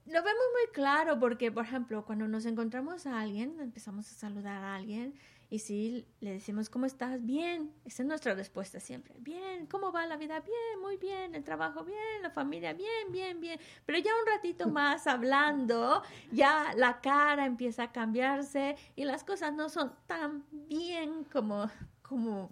[0.08, 4.64] lo vemos muy claro porque, por ejemplo, cuando nos encontramos a alguien, empezamos a saludar
[4.64, 5.14] a alguien
[5.50, 7.26] y si le decimos, ¿cómo estás?
[7.26, 9.16] Bien, esa es nuestra respuesta siempre.
[9.20, 10.40] Bien, ¿cómo va la vida?
[10.42, 13.60] Bien, muy bien, el trabajo bien, la familia bien, bien, bien.
[13.86, 19.54] Pero ya un ratito más hablando, ya la cara empieza a cambiarse y las cosas
[19.54, 21.70] no son tan bien como,
[22.02, 22.52] como,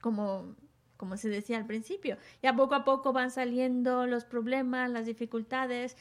[0.00, 0.54] como
[0.96, 2.16] como se decía al principio.
[2.42, 5.96] Ya poco a poco van saliendo los problemas, las dificultades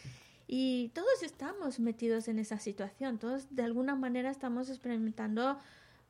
[0.56, 5.58] y todos estamos metidos en esa situación, todos de alguna manera estamos experimentando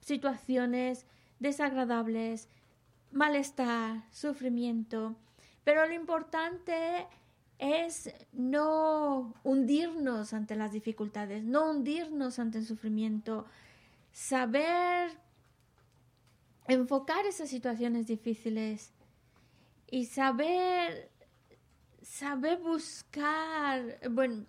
[0.01, 1.05] situaciones
[1.39, 2.49] desagradables,
[3.13, 5.15] malestar, sufrimiento,
[5.63, 7.07] pero lo importante
[7.57, 13.45] es no hundirnos ante las dificultades, no hundirnos ante el sufrimiento,
[14.11, 15.09] saber
[16.67, 18.91] enfocar esas situaciones difíciles
[19.89, 21.12] y saber
[22.03, 24.45] saber buscar, bueno,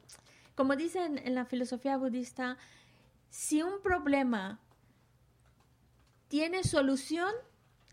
[0.55, 2.57] como dicen en la filosofía budista,
[3.31, 4.61] si un problema
[6.29, 7.33] tiene solución,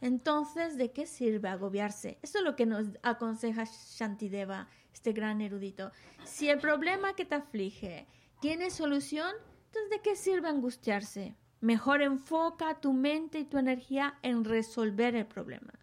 [0.02, 2.18] entonces ¿de qué sirve agobiarse?
[2.22, 5.92] Eso es lo que nos aconseja Shantideva, este gran erudito.
[6.24, 8.08] Si el problema que te aflige
[8.40, 9.32] tiene solución,
[9.68, 11.36] entonces ¿de qué sirve angustiarse?
[11.60, 15.74] Mejor enfoca tu mente y tu energía en resolver el problema.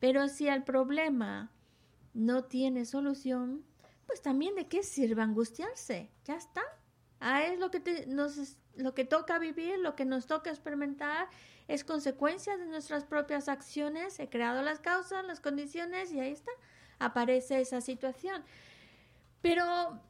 [0.00, 1.50] Pero si el problema
[2.16, 3.62] no tiene solución,
[4.06, 6.10] pues también de qué sirve angustiarse.
[6.24, 6.62] Ya está.
[7.20, 11.28] Ah, es lo que nos, lo que toca vivir, lo que nos toca experimentar,
[11.68, 14.18] es consecuencia de nuestras propias acciones.
[14.18, 16.50] He creado las causas, las condiciones y ahí está.
[16.98, 18.42] Aparece esa situación.
[19.42, 20.00] Pero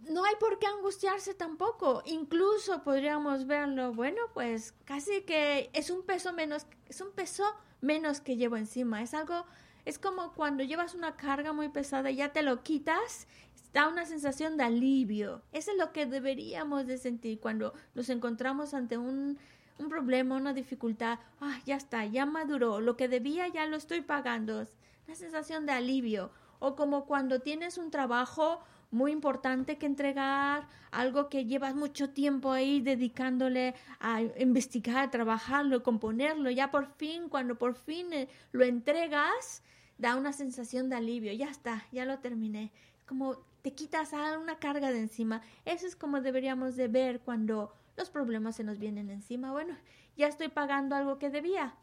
[0.00, 2.02] no hay por qué angustiarse tampoco.
[2.06, 7.44] Incluso podríamos verlo, bueno, pues casi que es un peso menos, es un peso
[7.80, 9.00] menos que llevo encima.
[9.00, 9.46] Es algo
[9.84, 13.26] es como cuando llevas una carga muy pesada y ya te lo quitas,
[13.72, 15.42] da una sensación de alivio.
[15.52, 19.38] Eso es lo que deberíamos de sentir cuando nos encontramos ante un,
[19.78, 21.18] un problema, una dificultad.
[21.40, 24.66] Ah, ya está, ya maduró, lo que debía ya lo estoy pagando.
[25.06, 26.30] Una sensación de alivio.
[26.58, 28.60] O como cuando tienes un trabajo
[28.90, 36.50] muy importante que entregar, algo que llevas mucho tiempo ahí dedicándole a investigar, trabajarlo, componerlo,
[36.50, 39.62] ya por fin, cuando por fin eh, lo entregas,
[39.98, 42.72] da una sensación de alivio, ya está, ya lo terminé.
[43.06, 45.42] Como te quitas una carga de encima.
[45.64, 49.52] Eso es como deberíamos de ver cuando los problemas se nos vienen encima.
[49.52, 49.76] Bueno,
[50.16, 51.74] ya estoy pagando algo que debía,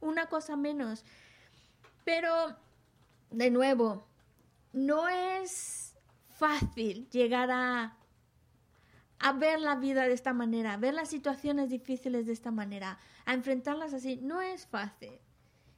[0.00, 1.04] una cosa menos.
[2.04, 2.56] Pero,
[3.30, 4.06] de nuevo,
[4.72, 5.83] no es
[6.36, 7.96] fácil llegar a,
[9.18, 13.34] a ver la vida de esta manera, ver las situaciones difíciles de esta manera, a
[13.34, 14.16] enfrentarlas así.
[14.16, 15.18] No es fácil.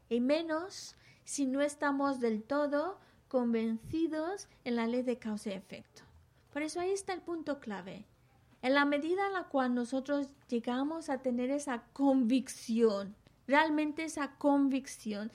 [0.09, 2.99] Y menos si no estamos del todo
[3.29, 6.03] convencidos en la ley de causa y efecto.
[6.53, 8.07] Por eso ahí está el punto clave.
[8.63, 13.15] En la medida en la cual nosotros llegamos a tener esa convicción,
[13.47, 15.31] realmente esa convicción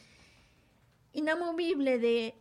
[1.13, 2.35] inamovible de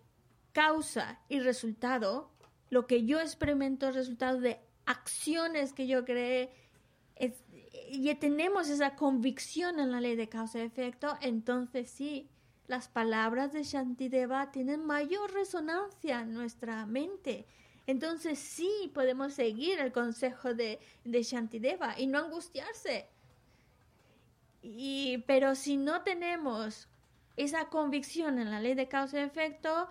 [0.52, 2.30] causa y resultado,
[2.70, 6.50] lo que yo experimento es resultado de acciones que yo creé,
[7.92, 12.30] y tenemos esa convicción en la ley de causa y efecto, entonces sí,
[12.66, 17.44] las palabras de Shantideva tienen mayor resonancia en nuestra mente.
[17.86, 23.08] Entonces sí podemos seguir el consejo de, de Shantideva y no angustiarse.
[24.62, 26.88] Y, pero si no tenemos
[27.36, 29.88] esa convicción en la ley de causa y efecto,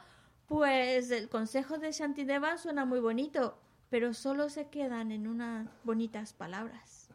[0.50, 3.56] pues el consejo de Shantideva suena muy bonito,
[3.90, 7.08] pero solo se quedan en unas bonitas palabras.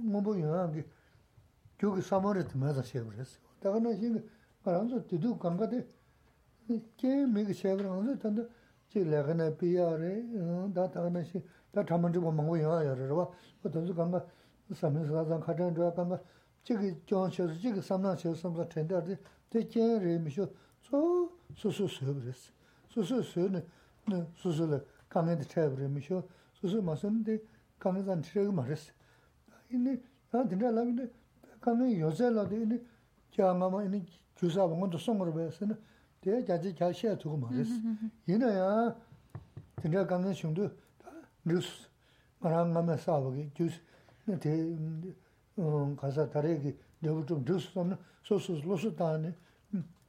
[0.05, 0.83] 뭐부 영향이
[1.81, 4.29] 저기 사모를 맞아 셔 그랬어 다가는 신
[4.65, 5.85] rāngzō tīdū kāngā tē
[6.97, 8.43] kē mīgī shēgā rāngzō tāndā
[8.89, 10.13] chī lēgā nā pīyā rē,
[10.73, 11.43] dā tāgā nā shī,
[11.75, 13.29] dā tāma chī bō mānggō yā yā rā rā wā,
[13.69, 14.25] tāndā kāngā
[23.04, 23.66] 수수 수는
[24.36, 26.24] 수수를 강에도 태버리면서
[26.54, 27.40] 수수 맞는데
[27.80, 28.92] 강에서 안 트레고 말았어.
[29.72, 31.10] 이니 나 진짜 라는데
[31.62, 32.80] 강에 요새라도 이니
[33.32, 35.78] 자마마 이니 주사 먹은 것도 송으로 배서는
[36.22, 37.72] 대 자지 자시야 두고 말았어.
[38.28, 38.96] 얘나야
[39.82, 40.70] 진짜 강에 형도
[41.44, 41.88] 뉴스
[42.40, 43.82] 말한 거면 싸우게 주스
[44.40, 44.78] 대
[45.98, 49.34] 가서 다르게 내가 좀 뉴스 좀 소소 로스 다네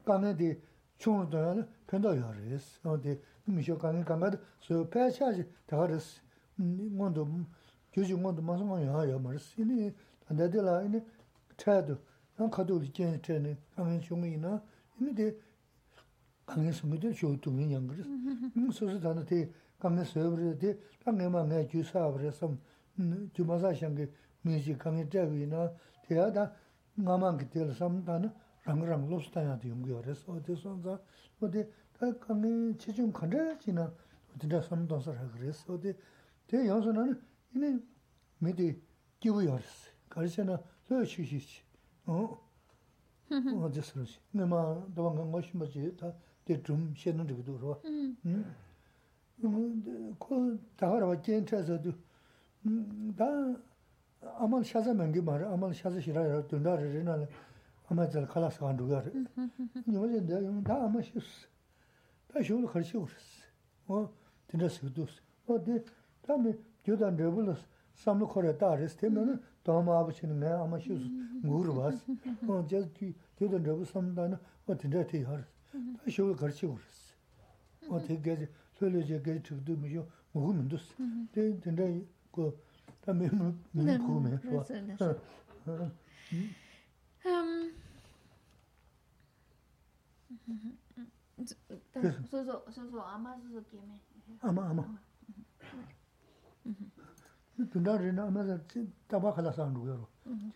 [0.04, 0.60] 강에디
[1.00, 2.66] chung dāyāna pēndā yā rēs.
[2.84, 3.16] Nādi
[3.48, 6.08] mīshio kāni kāngādi sōyō pēchāji dhā rēs,
[6.60, 7.24] ngōndu,
[7.94, 9.48] gyōchī ngōndu māsā mā yā yā mā rēs.
[9.62, 9.88] Ini
[10.28, 11.00] dādi lā, ini
[11.56, 11.96] chāyadu,
[12.38, 14.58] nā khatū lī jēn chāyani, kāngi chung yī na,
[15.00, 15.30] ini dī
[16.46, 18.12] kāngi sōngi dī shio tūngi yāng rēs.
[18.76, 19.46] Sōsī dhāna dī
[19.80, 20.74] kāngi sōyō rē, dī
[21.06, 22.58] kāngi mā ngā gyū sā rē sam,
[23.00, 24.10] gyū māsā shāngi
[24.44, 25.70] mīshī kāngi chāyabī na,
[26.04, 26.50] dī yā dā
[27.00, 28.34] ngā māngi dī lā sam dhāna
[28.65, 30.39] ngā tē lā sām tāna rāng rāng lō sū tāyā tē yōng kī yabarī sō
[30.45, 30.95] tē sō sā,
[31.39, 31.61] sō tē
[31.99, 33.85] tā kāngiān chē chūng kāndā jī nā,
[34.39, 35.93] tē tā sām tōng sā rā kari sō tē,
[36.49, 37.17] tē yāng sō nā nā,
[37.55, 37.69] inī
[38.41, 38.71] mī tē
[39.21, 40.57] kī wī yabarī sī, kari sā nā,
[40.89, 41.65] sō yā shū shī shī.
[42.07, 42.45] 어.
[43.63, 44.19] 어디 쓰러지.
[44.31, 45.97] 내가 도망간 것이 뭐지?
[45.97, 46.13] 다
[46.45, 47.81] 대좀 쉬는 데도 그러.
[47.85, 48.15] 음.
[49.43, 50.15] 음.
[50.19, 51.91] 그 다가라 왔jen트에서도
[52.67, 53.13] 음.
[53.17, 53.25] 다
[54.37, 55.51] 아마 샤자면 게 말아.
[55.51, 56.47] 아마 샤자 싫어요.
[56.47, 57.25] 돈다르르나.
[57.89, 59.01] 아마 잘 칼라서 안 두고.
[59.87, 61.47] 이거는 내가 다 아마 쉬었어.
[62.27, 63.15] 다 쉬고 가르쳐 버렸어.
[63.87, 64.13] 어.
[64.49, 65.05] 진짜스도.
[65.47, 65.83] 어디
[66.21, 67.61] 다음에 교단 레벨스
[67.95, 71.05] 삼로 코레 다르스 때문에 dāma āpa chini ngā āma shūs
[71.41, 72.01] ngūru bās,
[72.45, 74.37] ā jā tī tī dā rābu samdā na,
[74.69, 76.99] ā tī rā tī hāras, tā shūga karchi gōras,
[77.89, 78.45] ā tī gāzi,
[78.77, 80.85] sō lō jā gāzi chukdū mi shū ngū mīndus,
[81.33, 81.87] tī tī rā
[82.35, 82.51] kō,
[83.07, 84.61] tā mī mū mī kū mī, shūwa.
[84.61, 85.89] 소소 아마 소소
[86.35, 86.68] 게임에 아
[91.44, 93.98] そうそうそうそう甘そう決め
[94.40, 94.98] 甘甘
[97.70, 98.58] 等到人那么子
[99.06, 100.08] 大把看到上路了，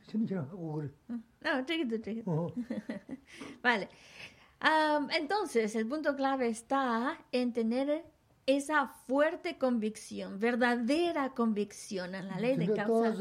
[0.09, 0.39] 行不行？
[0.53, 0.89] 我过来。
[1.43, 2.53] No, chiquito, chiquito.
[3.63, 3.89] Vale.
[5.11, 8.07] Entonces, el punto clave está en tener
[8.47, 13.15] esa fuerte convicción, verdadera convicción en la ley de causa.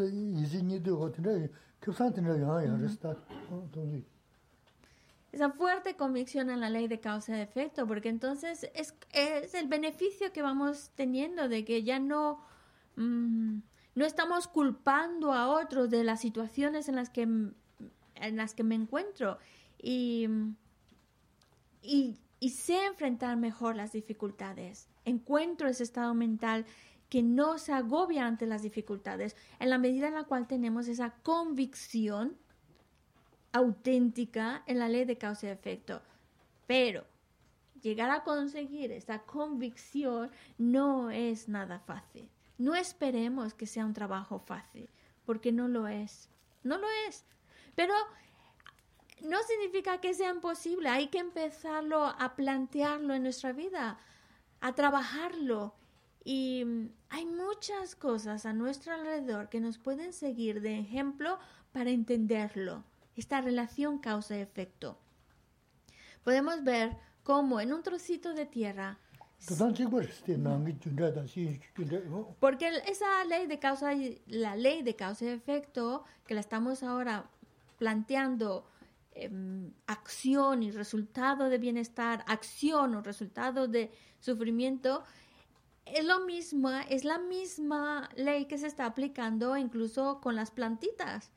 [5.33, 9.67] Esa fuerte convicción en la ley de causa y efecto, porque entonces es, es el
[9.67, 12.39] beneficio que vamos teniendo de que ya no...
[12.95, 13.61] Mm,
[13.95, 18.75] no estamos culpando a otros de las situaciones en las que, en las que me
[18.75, 19.37] encuentro
[19.81, 20.27] y,
[21.81, 22.17] y,
[22.49, 24.87] sé enfrentar mejor las dificultades.
[25.05, 26.65] Encuentro ese estado mental
[27.09, 31.15] que no se agobia ante las dificultades, en la medida en la cual tenemos esa
[31.23, 32.37] convicción
[33.53, 36.01] auténtica en la ley de causa y efecto.
[36.67, 37.05] Pero
[37.81, 42.29] llegar a conseguir esa convicción no es nada fácil.
[42.57, 44.89] No esperemos que sea un trabajo fácil,
[45.25, 46.29] porque no lo es.
[46.63, 47.25] No lo es.
[47.75, 47.93] Pero
[49.21, 50.89] no significa que sea imposible.
[50.89, 53.99] Hay que empezarlo a plantearlo en nuestra vida,
[54.61, 55.73] a trabajarlo.
[56.23, 56.65] Y
[57.09, 61.37] hay muchas cosas a nuestro alrededor que nos pueden seguir de ejemplo
[61.73, 62.83] para entenderlo,
[63.15, 64.97] esta relación causa-efecto.
[66.23, 68.99] Podemos ver cómo en un trocito de tierra
[72.39, 76.81] porque esa ley de causa y la ley de causa y efecto que la estamos
[76.81, 77.29] ahora
[77.77, 78.65] planteando
[79.11, 85.03] em, acción y resultado de bienestar, acción o resultado de sufrimiento,
[85.85, 91.31] es lo mismo, es la misma ley que se está aplicando incluso con las plantitas.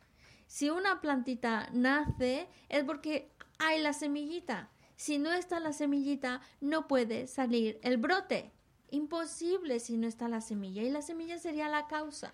[0.46, 6.88] Si una plantita nace es porque hay la semillita si no está la semillita, no
[6.88, 8.50] puede salir el brote.
[8.90, 10.82] Imposible si no está la semilla.
[10.82, 12.32] Y la semilla sería la causa.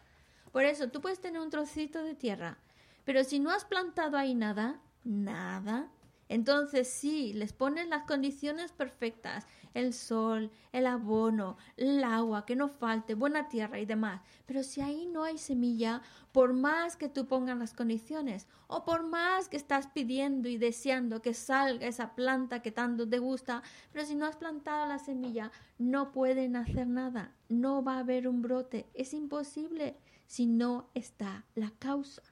[0.52, 2.58] Por eso, tú puedes tener un trocito de tierra,
[3.04, 5.90] pero si no has plantado ahí nada, nada,
[6.32, 12.70] entonces sí, les pones las condiciones perfectas, el sol, el abono, el agua, que no
[12.70, 14.22] falte, buena tierra y demás.
[14.46, 16.00] Pero si ahí no hay semilla,
[16.32, 21.20] por más que tú pongas las condiciones, o por más que estás pidiendo y deseando
[21.20, 23.62] que salga esa planta que tanto te gusta,
[23.92, 28.26] pero si no has plantado la semilla, no pueden hacer nada, no va a haber
[28.26, 32.22] un brote, es imposible si no está la causa.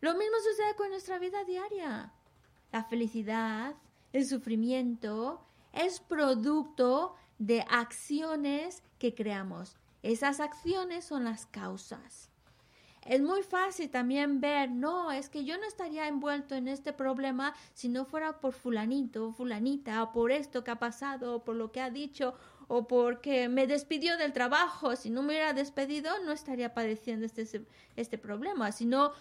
[0.00, 2.12] Lo mismo sucede con nuestra vida diaria.
[2.72, 3.74] La felicidad,
[4.12, 5.40] el sufrimiento,
[5.72, 9.76] es producto de acciones que creamos.
[10.02, 12.30] Esas acciones son las causas.
[13.08, 17.54] Es muy fácil también ver, no, es que yo no estaría envuelto en este problema
[17.72, 21.56] si no fuera por fulanito o fulanita, o por esto que ha pasado, o por
[21.56, 22.34] lo que ha dicho,
[22.66, 24.94] o porque me despidió del trabajo.
[24.94, 27.64] Si no me hubiera despedido, no estaría padeciendo este,
[27.96, 28.72] este problema.
[28.72, 29.12] Si no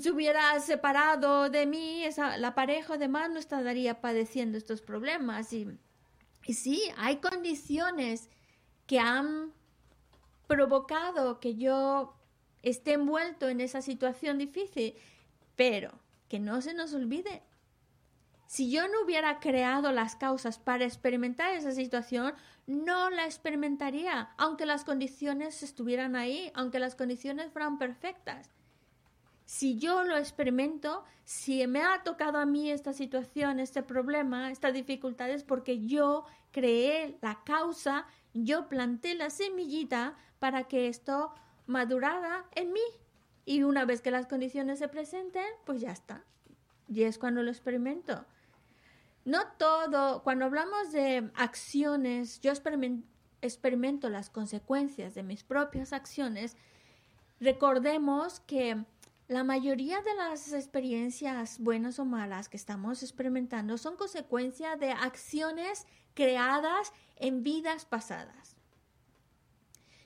[0.00, 2.04] se hubiera separado de mí,
[2.38, 5.52] la pareja además no estaría padeciendo estos problemas.
[5.52, 5.68] Y,
[6.44, 8.28] y sí, hay condiciones
[8.86, 9.52] que han
[10.46, 12.14] provocado que yo
[12.62, 14.94] esté envuelto en esa situación difícil,
[15.56, 15.92] pero
[16.28, 17.42] que no se nos olvide,
[18.46, 22.32] si yo no hubiera creado las causas para experimentar esa situación,
[22.66, 28.50] no la experimentaría, aunque las condiciones estuvieran ahí, aunque las condiciones fueran perfectas.
[29.46, 34.72] Si yo lo experimento, si me ha tocado a mí esta situación, este problema, esta
[34.72, 41.32] dificultad, es porque yo creé la causa, yo planté la semillita para que esto
[41.66, 42.80] madurara en mí.
[43.44, 46.24] Y una vez que las condiciones se presenten, pues ya está.
[46.88, 48.26] Y es cuando lo experimento.
[49.24, 52.52] No todo, cuando hablamos de acciones, yo
[53.42, 56.56] experimento, las consecuencias de mis propias acciones.
[57.38, 58.84] Recordemos que
[59.28, 65.86] la mayoría de las experiencias buenas o malas que estamos experimentando son consecuencia de acciones
[66.14, 68.56] creadas en vidas pasadas.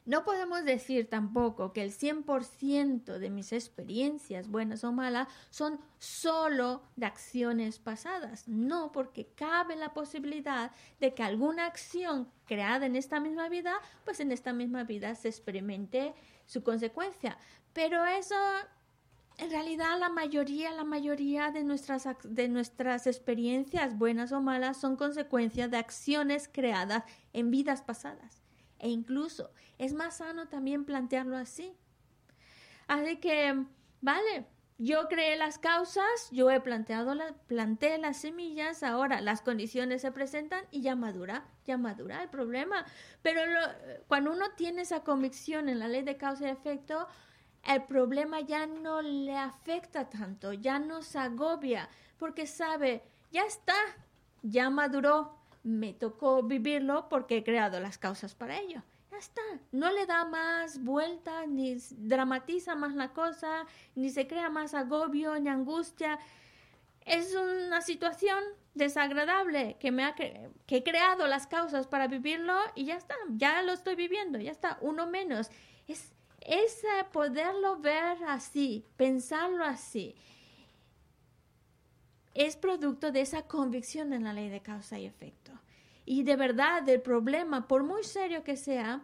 [0.06, 6.82] No podemos decir tampoco que el 100% de mis experiencias, buenas o malas, son solo
[6.96, 8.48] de acciones pasadas.
[8.48, 14.18] No, porque cabe la posibilidad de que alguna acción creada en esta misma vida, pues
[14.20, 16.14] en esta misma vida se experimente
[16.46, 17.36] su consecuencia.
[17.74, 18.34] Pero eso
[19.40, 24.96] en realidad la mayoría, la mayoría de nuestras, de nuestras experiencias, buenas o malas, son
[24.96, 28.42] consecuencia de acciones creadas en vidas pasadas.
[28.78, 31.74] E incluso es más sano también plantearlo así.
[32.86, 33.64] Así que,
[34.00, 40.02] vale, yo creé las causas, yo he planteado la, planté las semillas, ahora las condiciones
[40.02, 42.84] se presentan y ya madura, ya madura el problema.
[43.22, 43.40] Pero
[44.06, 47.06] cuando uno tiene esa convicción en la ley de causa y efecto,
[47.64, 51.88] el problema ya no le afecta tanto, ya no se agobia,
[52.18, 53.74] porque sabe, ya está,
[54.42, 58.82] ya maduró, me tocó vivirlo porque he creado las causas para ello.
[59.10, 59.42] Ya está,
[59.72, 65.38] no le da más vuelta, ni dramatiza más la cosa, ni se crea más agobio,
[65.38, 66.18] ni angustia.
[67.04, 68.38] Es una situación
[68.74, 73.62] desagradable que me ha que he creado las causas para vivirlo y ya está, ya
[73.62, 75.50] lo estoy viviendo, ya está, uno menos.
[75.88, 76.82] Es, es
[77.12, 80.14] poderlo ver así, pensarlo así
[82.34, 85.52] es producto de esa convicción en la ley de causa y efecto.
[86.04, 89.02] Y de verdad, el problema, por muy serio que sea,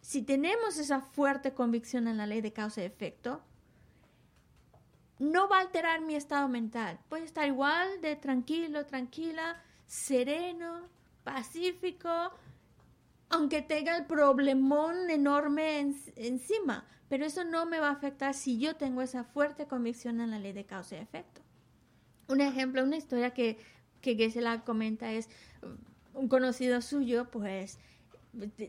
[0.00, 3.42] si tenemos esa fuerte convicción en la ley de causa y efecto,
[5.18, 6.98] no va a alterar mi estado mental.
[7.08, 10.88] Puede estar igual de tranquilo, tranquila, sereno,
[11.24, 12.32] pacífico,
[13.30, 15.78] aunque tenga el problemón enorme
[16.16, 16.84] encima.
[17.08, 20.38] Pero eso no me va a afectar si yo tengo esa fuerte convicción en la
[20.38, 21.40] ley de causa y efecto.
[22.28, 23.58] Un ejemplo, una historia que,
[24.00, 25.28] que la comenta es
[26.14, 27.78] un conocido suyo, pues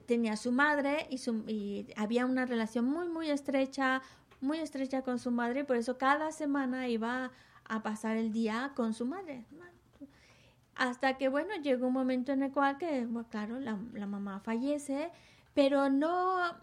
[0.07, 4.01] tenía su madre y, su, y había una relación muy, muy estrecha,
[4.39, 7.32] muy estrecha con su madre, por eso cada semana iba
[7.66, 9.45] a pasar el día con su madre.
[10.76, 15.11] Hasta que, bueno, llegó un momento en el cual que, claro, la, la mamá fallece,
[15.53, 16.53] pero no,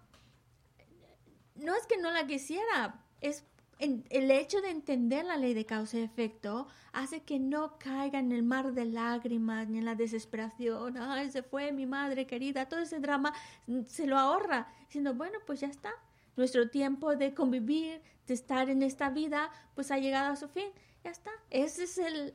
[1.56, 3.44] no es que no la quisiera, es
[3.78, 8.32] el hecho de entender la ley de causa y efecto hace que no caiga en
[8.32, 10.96] el mar de lágrimas ni en la desesperación.
[10.96, 12.68] Ay, se fue mi madre querida.
[12.68, 13.32] Todo ese drama
[13.66, 15.92] mm, se lo ahorra, diciendo, bueno, pues ya está.
[16.36, 20.68] Nuestro tiempo de convivir, de estar en esta vida, pues ha llegado a su fin.
[21.04, 21.30] Ya está.
[21.50, 22.34] Ese es el,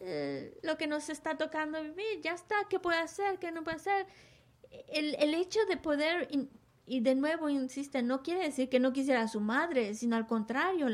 [0.00, 2.20] eh, lo que nos está tocando vivir.
[2.22, 2.56] Ya está.
[2.68, 3.38] ¿Qué puede hacer?
[3.38, 4.06] ¿Qué no puede hacer?
[4.88, 6.28] El, el hecho de poder
[6.90, 10.26] y de nuevo, insiste, no quiere decir que no quisiera a su madre, sino al
[10.26, 10.88] contrario,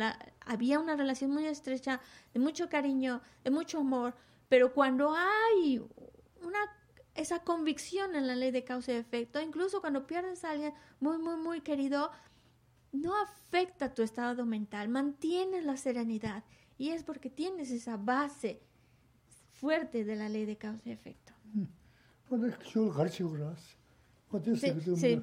[0.45, 2.03] había una relación muy estrecha,
[2.35, 4.15] de mucho cariño, de mucho amor,
[4.51, 5.83] pero cuando hay
[6.43, 6.59] una,
[7.15, 11.17] esa convicción en la ley de causa y efecto, incluso cuando pierdes a alguien muy,
[11.17, 12.11] muy, muy querido,
[12.93, 16.45] no afecta tu estado mental, mantienes la serenidad
[16.77, 18.61] y es porque tienes esa base
[19.61, 21.33] fuerte de la ley de causa y efecto.
[24.97, 25.23] sí.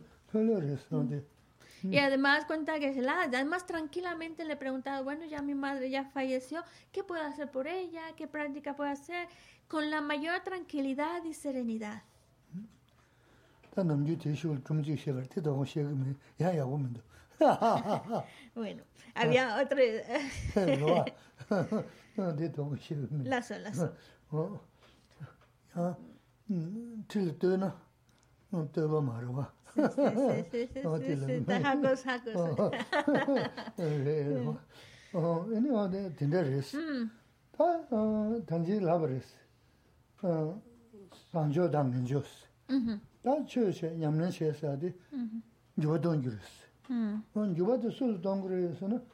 [1.90, 5.90] Y además cuenta que se la, además tranquilamente le he preguntado, bueno, ya mi madre
[5.90, 6.64] ya falleció,
[6.94, 8.02] ¿qué puedo hacer por ella?
[8.16, 9.28] ¿Qué práctica puedo hacer?
[9.68, 12.04] Con la mayor tranquilidad y serenidad.
[18.56, 18.84] bueno,
[19.16, 19.78] había otro...
[23.24, 23.78] las olas.
[23.78, 23.90] sí, sí,
[25.78, 25.98] 야
[27.08, 27.80] 틀드나
[28.50, 29.54] 너때로 말어봐
[30.86, 32.72] 어딜 다하고 사고 어
[35.16, 37.08] 어, 아니 어디 된다레스.
[37.52, 37.66] 다
[38.48, 39.36] 단지 라버레스.
[40.24, 40.60] 어,
[41.32, 42.48] 산조 당근조스.
[42.72, 43.00] 음.
[43.22, 44.92] 다 쳐셔 냠는 셔서디.
[45.14, 45.44] 음.
[45.80, 46.66] 조던 그랬어.
[46.90, 47.24] 음.
[47.36, 49.06] 온 조바도 술 동그레스는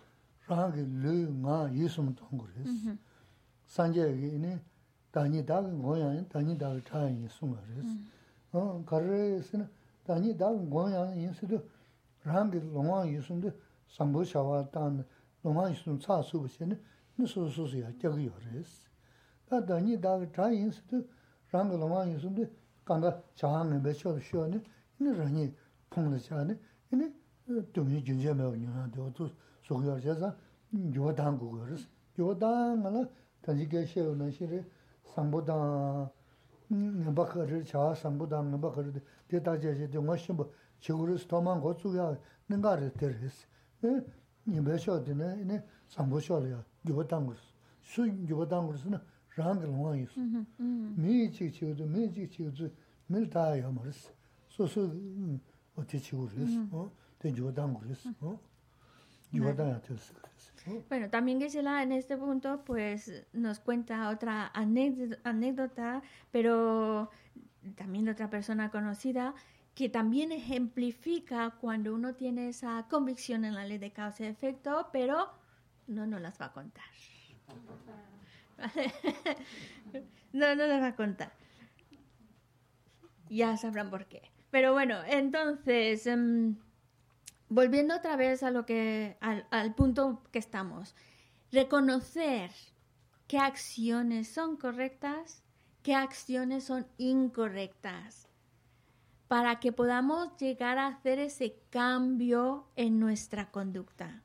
[0.47, 2.95] 라게 르가 예수만 동그레스.
[3.67, 4.57] 산제기니
[5.10, 7.98] 다니 다 고양 다니 다 차이 숨어레스.
[8.52, 9.68] 어, 가르스는
[10.04, 11.62] 다니 다 고양 인스도
[12.24, 13.50] 랑게 롱아 예수도
[13.88, 15.04] 삼보샤와 단
[15.42, 16.76] 롱아 예수 차수부시네
[17.16, 18.88] 누수수수야 저기 요레스.
[19.48, 21.06] 다 다니 다 차이 인스도
[21.52, 22.46] 랑게 롱아 예수도
[22.84, 24.60] 간다 자항에 배쳐 쉬어네.
[25.00, 25.54] 이 라니
[25.90, 26.58] 풍르자네.
[26.92, 27.10] 이
[35.15, 36.09] sambudan
[36.71, 38.91] ngamba khari cha sambudan ngamba khari
[39.27, 43.11] de ta je je de ngashim bo chiguru stoman go chu ya ninga re ter
[43.13, 43.45] his
[44.45, 48.67] ni be sho de ne ne sambu sho ya gyo dang gus su gyo dang
[48.67, 49.01] gus na
[49.35, 50.15] rang lo wa yis
[50.57, 52.71] mi chi chi de mi chi chi de
[53.07, 54.11] mil da ya ma res
[54.47, 54.81] so so
[55.75, 58.39] o te chi gu res o te gyo dang gus o
[59.31, 59.93] gyo dang ya te
[60.89, 66.01] Bueno, también Gisela en este punto pues nos cuenta otra anécdota,
[66.31, 67.09] pero
[67.75, 69.33] también de otra persona conocida
[69.75, 74.89] que también ejemplifica cuando uno tiene esa convicción en la ley de causa y efecto,
[74.91, 75.29] pero
[75.87, 76.83] no nos las va a contar.
[80.33, 81.31] no, no las va a contar.
[83.29, 84.21] Ya sabrán por qué.
[84.51, 86.05] Pero bueno, entonces...
[86.07, 86.57] Um,
[87.49, 90.95] volviendo otra vez a lo que, al, punto que estamos,
[91.51, 92.51] reconocer
[93.27, 95.43] qué acciones son correctas,
[95.83, 98.27] qué acciones son incorrectas,
[99.27, 104.23] para que podamos llegar a hacer ese cambio en nuestra conducta.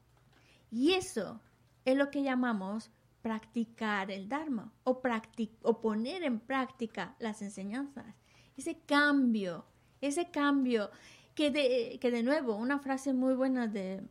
[0.70, 1.40] Y eso
[1.84, 8.14] es lo que llamamos practicar el Dharma o, practi- o poner en práctica las enseñanzas.
[8.56, 9.66] Ese cambio,
[10.00, 10.90] ese cambio
[11.34, 14.02] que de, que de nuevo, una frase muy buena de,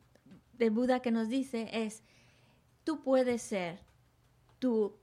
[0.53, 2.03] de Buda que nos dice es,
[2.83, 3.79] tú puedes ser
[4.59, 4.97] tu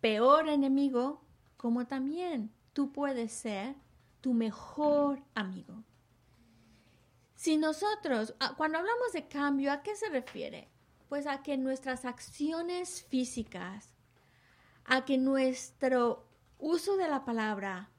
[0.00, 1.24] peor enemigo
[1.56, 3.76] como también tú puedes ser
[4.20, 5.82] tu mejor amigo.
[7.36, 10.68] Si nosotros, ah, cuando hablamos de cambio, ¿a qué se refiere?
[11.08, 13.94] Pues a que nuestras acciones físicas,
[14.84, 16.26] a que nuestro
[16.58, 17.90] uso de la palabra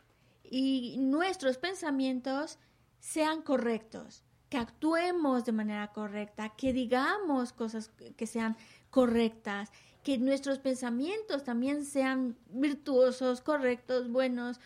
[0.43, 2.59] y nuestros pensamientos
[3.05, 8.57] sean correctos, que actuemos de manera correcta, que digamos cosas que sean
[8.89, 9.71] correctas,
[10.03, 14.59] que nuestros pensamientos también sean virtuosos, correctos, buenos,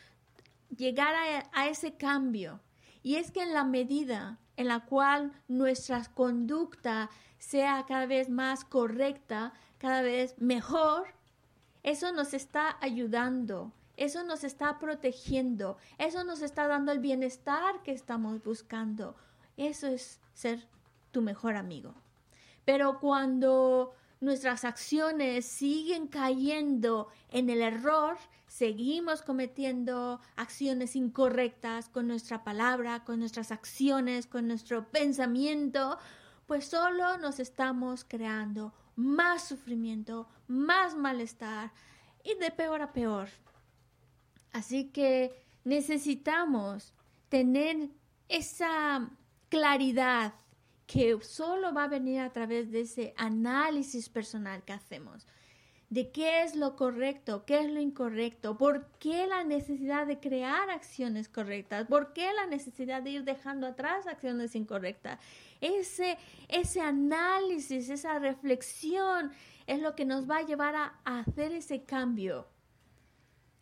[0.76, 2.62] llegar a, a ese cambio.
[3.04, 7.10] Y es que en la medida en la cual nuestra conducta
[7.40, 11.08] sea cada vez más correcta, cada vez mejor,
[11.84, 17.92] eso nos está ayudando, eso nos está protegiendo, eso nos está dando el bienestar que
[17.92, 19.18] estamos buscando.
[19.58, 20.70] Eso es ser
[21.12, 21.94] tu mejor amigo.
[22.64, 28.18] Pero cuando nuestras acciones siguen cayendo en el error,
[28.48, 35.98] seguimos cometiendo acciones incorrectas con nuestra palabra, con nuestras acciones, con nuestro pensamiento,
[36.48, 41.74] pues solo nos estamos creando más sufrimiento, más malestar
[42.24, 43.28] y de peor a peor.
[44.52, 46.94] Así que necesitamos
[47.30, 47.90] tener
[48.28, 49.10] esa
[49.50, 50.34] claridad
[50.88, 55.28] que solo va a venir a través de ese análisis personal que hacemos,
[55.90, 60.70] de qué es lo correcto, qué es lo incorrecto, por qué la necesidad de crear
[60.72, 65.20] acciones correctas, por qué la necesidad de ir dejando atrás acciones incorrectas.
[65.62, 66.18] Ese,
[66.48, 69.32] ese análisis, esa reflexión
[69.68, 72.48] es lo que nos va a llevar a, a hacer ese cambio.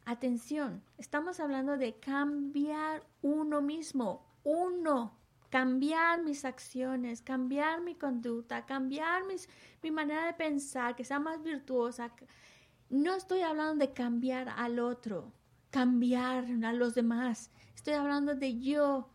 [0.09, 5.17] Atención, estamos hablando de cambiar uno mismo, uno,
[5.49, 9.49] cambiar mis acciones, cambiar mi conducta, cambiar mis,
[9.83, 12.13] mi manera de pensar, que sea más virtuosa.
[12.89, 15.33] No estoy hablando de cambiar al otro,
[15.71, 17.51] cambiar a los demás.
[17.75, 19.09] Estoy hablando de yo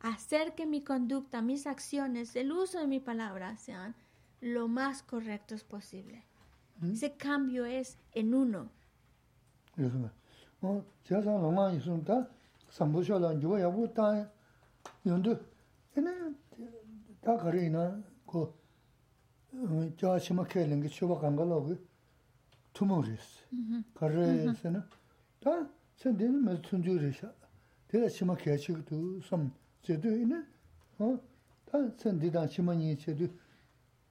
[0.00, 3.94] hacer que mi conducta, mis acciones, el uso de mi palabra sean
[4.40, 6.24] lo más correctos posible.
[6.82, 8.72] Ese cambio es en uno.
[9.76, 9.92] Es.
[11.03, 12.05] 제가 로마 있으면
[12.69, 14.29] 삼부셔라 주야 부타
[15.05, 15.37] 연도
[15.97, 16.33] 얘네
[17.21, 18.53] 다 가리나 그
[19.97, 21.87] 저시마 켈링 게 추바 간걸로 그
[22.73, 23.45] 투모리스
[23.93, 24.83] 가르에서는
[25.39, 27.31] 다 선대는 몇 순주리샤
[27.87, 29.51] 내가 시마 개치도 좀
[29.81, 30.43] 제도 있네.
[30.99, 31.17] 어?
[31.65, 33.27] 다 선디다 치마니 제도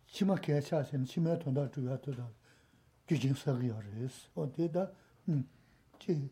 [0.06, 2.26] 치마 개차선 치마 돈다 주야도다.
[3.06, 4.30] 규진 서기어스.
[4.34, 4.90] 어디다
[5.28, 5.46] 음.
[5.98, 6.30] 지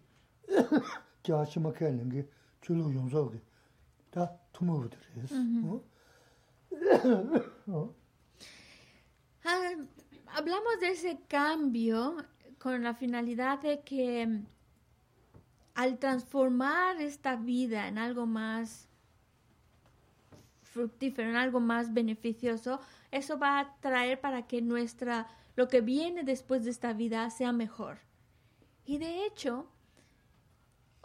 [1.24, 2.26] gyāshima kaya ki.
[10.32, 12.18] Hablamos de ese cambio
[12.60, 14.46] con la finalidad de que mm,
[15.76, 18.88] al transformar esta vida en algo más
[20.62, 22.80] fructífero, en algo más beneficioso,
[23.12, 27.52] eso va a traer para que nuestra, lo que viene después de esta vida sea
[27.52, 28.00] mejor.
[28.86, 29.68] Y de hecho,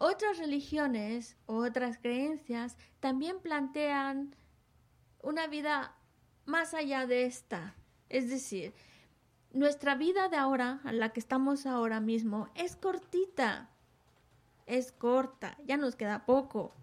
[0.04, 4.36] otras religiones o otras creencias también plantean
[5.22, 5.94] una vida
[6.44, 7.74] más allá de esta.
[8.10, 8.74] Es decir,
[9.52, 13.70] nuestra vida de ahora, a la que estamos ahora mismo, es cortita.
[14.66, 16.74] Es corta, ya nos queda poco.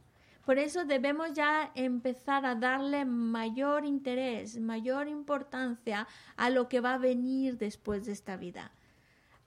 [0.44, 6.08] Por eso debemos ya empezar a darle mayor interés, mayor importancia
[6.38, 8.72] a lo que va a venir después de esta vida.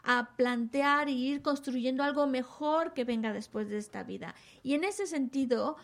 [0.04, 4.34] A plantear y ir construyendo algo mejor que venga después de esta vida.
[4.62, 5.76] Y en ese sentido,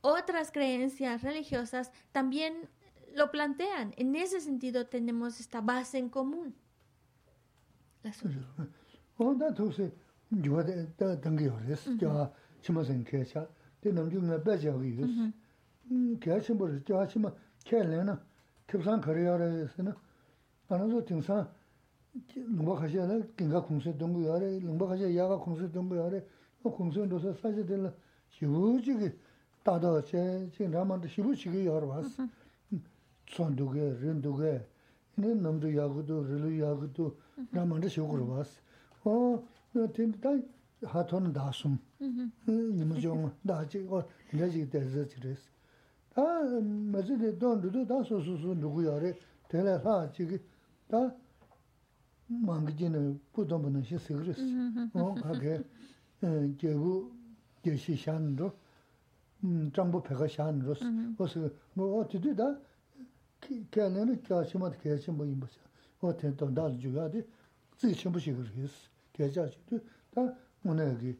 [0.00, 2.68] otras creencias religiosas también
[3.14, 3.92] lo plantean.
[3.96, 6.54] En ese sentido tenemos esta base en común.
[8.02, 8.12] La
[22.55, 26.23] 농가 가셔야 긴가 공세 동부 아래 농가 가셔야 야가 공세 동부 아래
[26.63, 27.93] 그 공세로서 사실 될
[28.31, 29.11] 휴지기
[29.63, 32.27] 다도 제 지금 라만도 휴지기 여러 왔어.
[33.27, 34.61] 손두개 른두개
[35.15, 37.17] 네 남도 야구도 르르 야구도
[37.51, 38.51] 라만도 쇼그로 왔어.
[39.05, 39.43] 어,
[39.73, 40.37] 너 진짜
[40.83, 41.77] 하톤 다숨.
[42.01, 45.49] 음, 좀 다지 어 내지 대서 지레스.
[46.13, 49.13] 다 맞으데 돈도 다 소소소 누구야래
[49.49, 50.37] 대래 하 지기
[50.87, 51.13] 다
[52.30, 53.00] māngi jīne
[53.34, 54.40] pūdōmba nā shī sīgirīs.
[54.94, 55.54] Wā kā kē
[56.62, 56.92] jēgu
[57.66, 58.50] jē shī shāni rō,
[59.74, 60.84] chāngbō pēkā shāni rōs.
[61.18, 61.42] Wā sī,
[61.76, 62.52] wā tī tī dā,
[63.42, 65.66] kia nē nā kia shī mā tā kia shī mbō yīmbō shā.
[66.04, 67.24] Wā tēn tōng dā rī jū yā dī,
[67.82, 68.78] zī shī mbō shīgirīs,
[69.16, 69.82] kia chā shī tū,
[70.14, 70.28] dā
[70.64, 71.16] wā nā kī,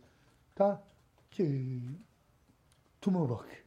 [0.61, 0.70] dā
[1.35, 1.49] jī
[3.03, 3.59] tūmō bā kī,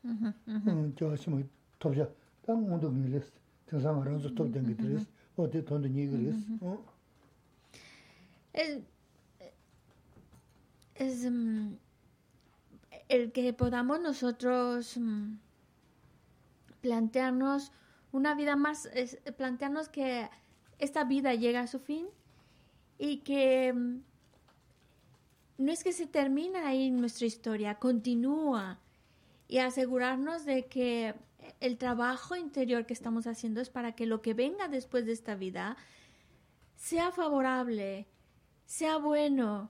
[0.95, 1.43] kia shī mā
[1.83, 2.07] tōp shā,
[2.47, 3.29] dā ngō tō ngī rīs,
[3.67, 5.07] tēng sā ngā rāng sō tōp tēng kī tī rīs,
[5.37, 6.92] wā tī tōng tō ngī kī rīs.
[8.53, 8.85] El,
[10.95, 11.73] es mm,
[13.09, 15.35] el que podamos nosotros mm,
[16.81, 17.71] plantearnos
[18.11, 18.89] una vida más,
[19.37, 20.29] plantearnos que
[20.79, 22.07] esta vida llega a su fin
[22.97, 24.01] y que mm,
[25.57, 28.79] no es que se termina ahí nuestra historia, continúa
[29.47, 31.15] y asegurarnos de que
[31.59, 35.35] el trabajo interior que estamos haciendo es para que lo que venga después de esta
[35.35, 35.77] vida
[36.75, 38.07] sea favorable,
[38.73, 39.69] sea bueno.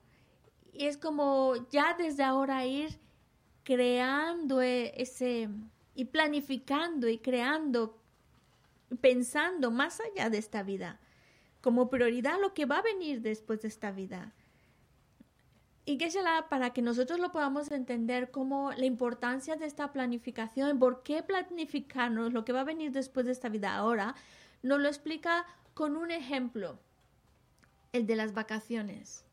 [0.72, 3.00] Y es como ya desde ahora ir
[3.66, 5.50] creando e- ese
[5.94, 8.02] y planificando y creando,
[9.02, 11.02] pensando más allá de esta vida,
[11.60, 14.34] como prioridad lo que va a venir después de esta vida.
[15.86, 20.80] Y que será para que nosotros lo podamos entender como la importancia de esta planificación,
[20.80, 24.16] por qué planificarnos lo que va a venir después de esta vida ahora,
[24.62, 26.80] nos lo explica con un ejemplo,
[27.94, 29.24] el de las vacaciones.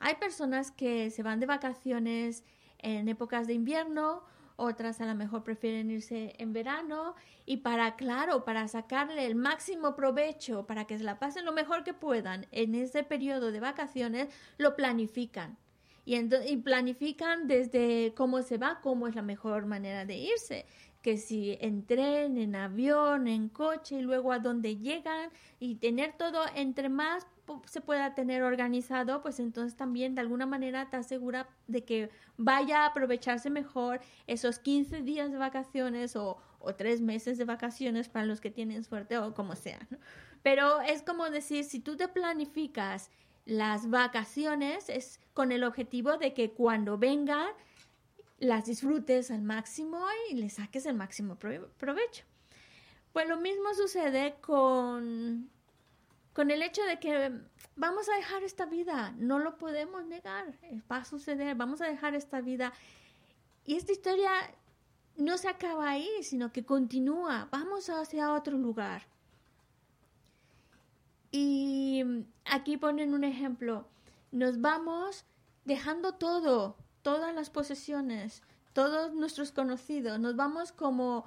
[0.00, 2.44] Hay personas que se van de vacaciones
[2.78, 4.24] en épocas de invierno,
[4.56, 7.14] otras a lo mejor prefieren irse en verano
[7.46, 11.84] y para, claro, para sacarle el máximo provecho, para que se la pasen lo mejor
[11.84, 14.28] que puedan en ese periodo de vacaciones,
[14.58, 15.56] lo planifican.
[16.04, 20.66] Y, y planifican desde cómo se va, cómo es la mejor manera de irse.
[21.00, 26.14] Que si en tren, en avión, en coche y luego a dónde llegan y tener
[26.14, 27.26] todo entre más
[27.66, 32.82] se pueda tener organizado, pues entonces también de alguna manera te asegura de que vaya
[32.82, 38.26] a aprovecharse mejor esos 15 días de vacaciones o, o tres meses de vacaciones para
[38.26, 39.80] los que tienen suerte o como sea.
[40.42, 43.10] Pero es como decir, si tú te planificas
[43.44, 47.48] las vacaciones es con el objetivo de que cuando vengan
[48.38, 52.24] las disfrutes al máximo y le saques el máximo prove- provecho.
[53.12, 55.50] Pues lo mismo sucede con,
[56.40, 57.38] con el hecho de que
[57.76, 60.54] vamos a dejar esta vida, no lo podemos negar,
[60.90, 62.72] va a suceder, vamos a dejar esta vida.
[63.66, 64.30] Y esta historia
[65.18, 69.02] no se acaba ahí, sino que continúa, vamos hacia otro lugar.
[71.30, 72.02] Y
[72.46, 73.86] aquí ponen un ejemplo.
[74.32, 75.26] Nos vamos
[75.66, 78.42] dejando todo, todas las posesiones,
[78.72, 81.26] todos nuestros conocidos, nos vamos como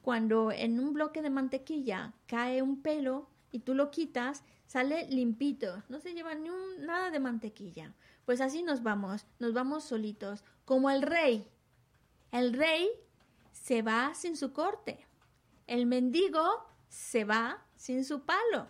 [0.00, 5.84] cuando en un bloque de mantequilla cae un pelo y tú lo quitas, sale limpito,
[5.88, 7.94] no se lleva ni un, nada de mantequilla.
[8.24, 11.48] Pues así nos vamos, nos vamos solitos, como el rey.
[12.32, 12.88] El rey
[13.52, 15.06] se va sin su corte,
[15.68, 16.42] el mendigo
[16.88, 18.66] se va sin su palo.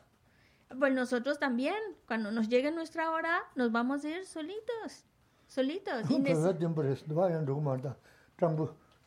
[0.79, 5.07] Pues nosotros también, cuando nos llegue nuestra hora, nos vamos a ir solitos,
[5.47, 6.11] solitos.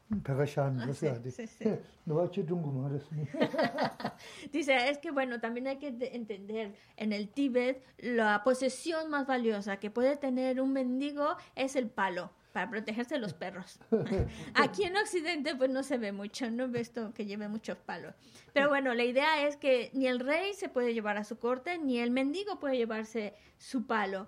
[0.09, 0.15] Y
[0.87, 1.07] nece-
[4.51, 9.27] Dice, es que bueno, también hay que de- entender, en el Tíbet, la posesión más
[9.27, 13.79] valiosa que puede tener un mendigo es el palo para protegerse de los perros.
[14.55, 18.15] Aquí en Occidente pues no se ve mucho, no ves esto que lleve muchos palos.
[18.53, 21.77] Pero bueno, la idea es que ni el rey se puede llevar a su corte,
[21.77, 24.27] ni el mendigo puede llevarse su palo.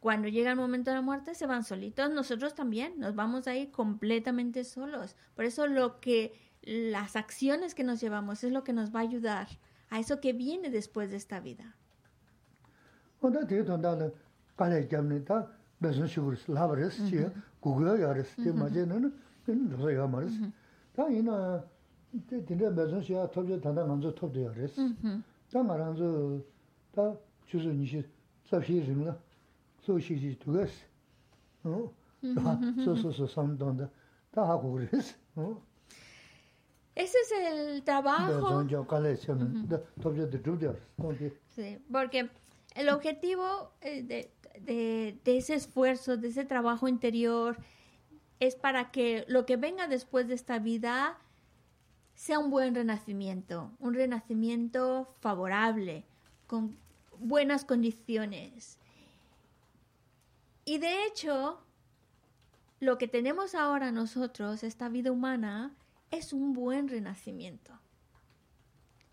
[0.00, 3.54] Cuando llega el momento de la muerte se van solitos, nosotros también nos vamos a
[3.54, 5.14] ir completamente solos.
[5.34, 6.32] Por eso lo que
[6.62, 9.48] las acciones que nos llevamos es lo que nos va a ayudar
[9.90, 11.76] a eso que viene después de esta vida.
[29.90, 30.70] Sō shī shī tūgās
[31.66, 32.54] rā
[32.86, 33.90] sō sō sō sāṃ tōnda
[34.34, 34.56] tā hā
[36.94, 38.48] Ese es el trabajo.
[41.48, 42.28] Sí, porque
[42.74, 44.30] el objetivo eh, de,
[44.60, 47.56] de- de ese esfuerzo, de ese trabajo interior,
[48.40, 51.16] es para que lo que venga después de esta vida
[52.14, 56.04] sea un buen renacimiento, un renacimiento favorable,
[56.46, 56.76] con
[57.18, 58.78] buenas condiciones.
[60.70, 61.58] Y de hecho,
[62.78, 65.74] lo que tenemos ahora nosotros, esta vida humana,
[66.12, 67.80] es un buen renacimiento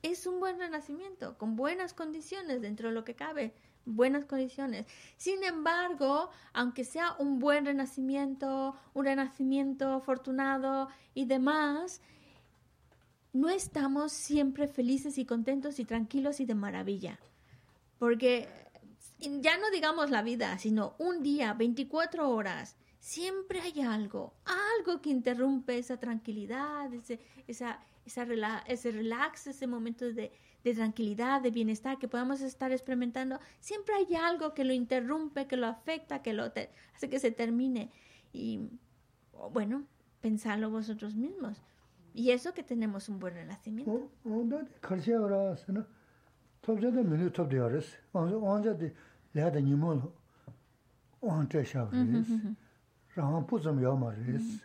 [0.03, 3.53] es un buen renacimiento, con buenas condiciones dentro de lo que cabe,
[3.85, 4.85] buenas condiciones.
[5.17, 12.01] Sin embargo, aunque sea un buen renacimiento, un renacimiento afortunado y demás,
[13.33, 17.19] no estamos siempre felices y contentos y tranquilos y de maravilla.
[17.99, 18.47] Porque
[19.19, 24.33] ya no digamos la vida, sino un día, 24 horas, siempre hay algo,
[24.79, 30.31] algo que interrumpe esa tranquilidad, ese, esa, esa rela- ese relax, ese momento de,
[30.63, 33.39] de tranquilidad, de bienestar que podamos estar experimentando.
[33.59, 36.43] Siempre hay algo que lo interrumpe, que lo afecta, que lo
[36.93, 37.91] hace que se termine.
[38.33, 38.69] Y
[39.51, 39.85] bueno,
[40.21, 41.61] pensarlo vosotros mismos.
[42.13, 43.91] Y eso que tenemos un buen renacimiento.
[54.15, 54.61] Rīs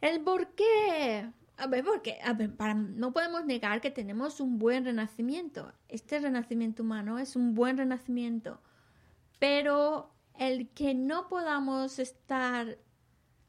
[0.00, 1.30] El por qué.
[1.58, 5.72] A ver, porque a ver, para, no podemos negar que tenemos un buen renacimiento.
[5.88, 8.60] Este renacimiento humano es un buen renacimiento.
[9.38, 12.78] Pero el que no podamos estar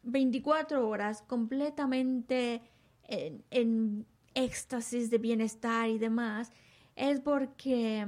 [0.04, 2.62] 24 horas completamente
[3.04, 6.52] en, en éxtasis de bienestar y demás
[6.96, 8.08] es porque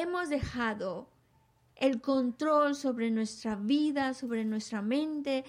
[0.00, 1.08] hemos dejado
[1.76, 5.44] el control sobre nuestra vida, sobre nuestra mente,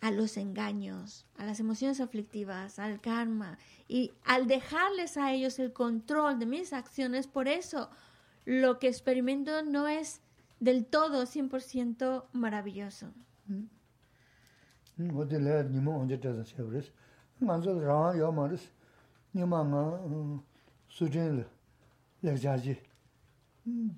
[0.00, 3.58] a los engaños, a las emociones aflictivas, al karma.
[3.88, 7.90] Y al dejarles a ellos el control de mis acciones, por eso
[8.44, 10.20] lo que experimento no es
[10.60, 13.12] del todo 100% maravilloso.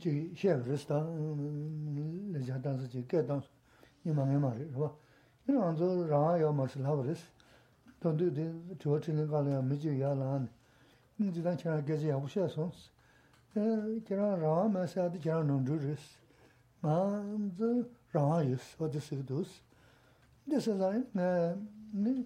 [0.01, 1.07] 제 셰브르스타
[2.32, 3.43] 레자단스 제 깨단
[4.03, 4.90] 이마메 말이 봐.
[5.47, 7.27] 이런 안저 라야 마슬 하버스.
[8.01, 10.49] 돈도 데 조치는 가려 미지 야란.
[11.19, 12.73] 인지단 차라 게지 하고셔서.
[13.57, 16.16] 에 제가 라 마사디 제가 논두르스.
[16.81, 19.61] 마저 라이스 어디스도스.
[20.49, 21.11] 데서는
[21.93, 22.24] 네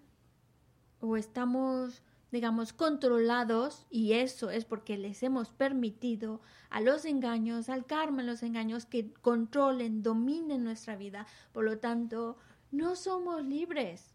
[1.02, 2.02] o estamos
[2.32, 8.42] digamos, controlados, y eso es porque les hemos permitido a los engaños, al karma, los
[8.42, 11.26] engaños que controlen, dominen nuestra vida.
[11.52, 12.38] Por lo tanto,
[12.70, 14.14] no somos libres,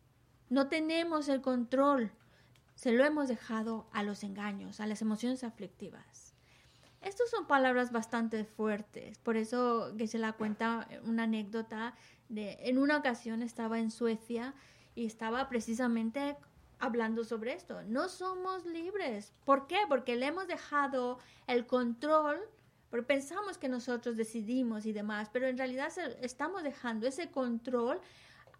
[0.49, 2.11] no tenemos el control,
[2.73, 6.33] se lo hemos dejado a los engaños, a las emociones aflictivas.
[7.03, 11.93] Estas son palabras bastante fuertes, por eso que se la cuenta una anécdota
[12.29, 14.55] de en una ocasión estaba en Suecia
[14.95, 16.35] y estaba precisamente
[16.79, 17.81] hablando sobre esto.
[17.83, 19.33] No somos libres.
[19.45, 19.77] ¿Por qué?
[19.87, 22.39] Porque le hemos dejado el control,
[22.89, 25.91] porque pensamos que nosotros decidimos y demás, pero en realidad
[26.21, 27.99] estamos dejando ese control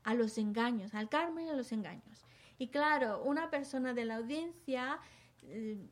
[0.03, 2.26] a los engaños, al karma y a los engaños.
[2.57, 4.99] Y claro, una persona de la audiencia
[5.44, 5.88] eh,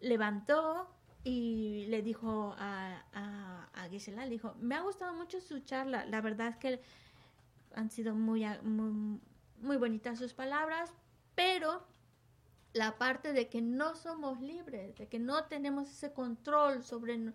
[0.00, 0.88] levantó
[1.22, 3.02] y le dijo a,
[3.72, 6.80] a, Gisela, le dijo, me ha gustado mucho su charla, la verdad es que
[7.74, 9.20] han sido muy, muy
[9.64, 10.92] muy bonitas sus palabras,
[11.34, 11.86] pero
[12.72, 17.32] la parte de que no somos libres, de que no tenemos ese control sobre,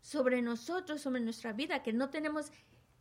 [0.00, 2.52] sobre nosotros, sobre nuestra vida, que no tenemos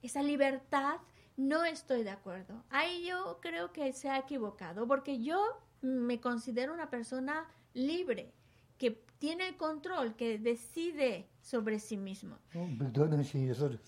[0.01, 0.97] esa libertad,
[1.37, 2.63] no estoy de acuerdo.
[2.69, 5.41] Ahí yo creo que se ha equivocado, porque yo
[5.81, 8.33] me considero una persona libre,
[8.77, 12.37] que tiene el control, que decide sobre sí mismo.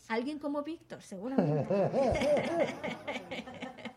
[0.08, 1.68] Alguien como Víctor, seguramente.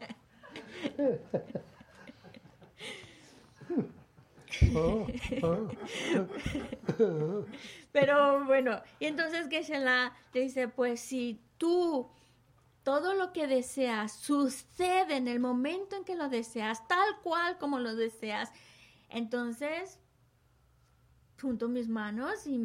[7.92, 12.08] Pero bueno, y entonces Geshe-la le dice, pues si tú
[12.82, 17.80] todo lo que deseas sucede en el momento en que lo deseas, tal cual como
[17.80, 18.52] lo deseas,
[19.08, 19.98] entonces
[21.40, 22.58] junto mis manos y,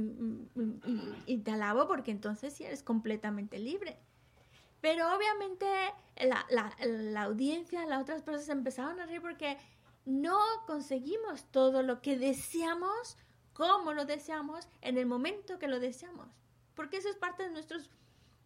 [1.25, 3.97] y te alabo porque entonces sí eres completamente libre.
[4.81, 5.65] Pero obviamente
[6.17, 9.57] la, la, la audiencia, las otras personas empezaron a reír porque
[10.05, 13.17] no conseguimos todo lo que deseamos,
[13.53, 16.27] como lo deseamos, en el momento que lo deseamos.
[16.75, 17.77] Porque eso es parte de nuestro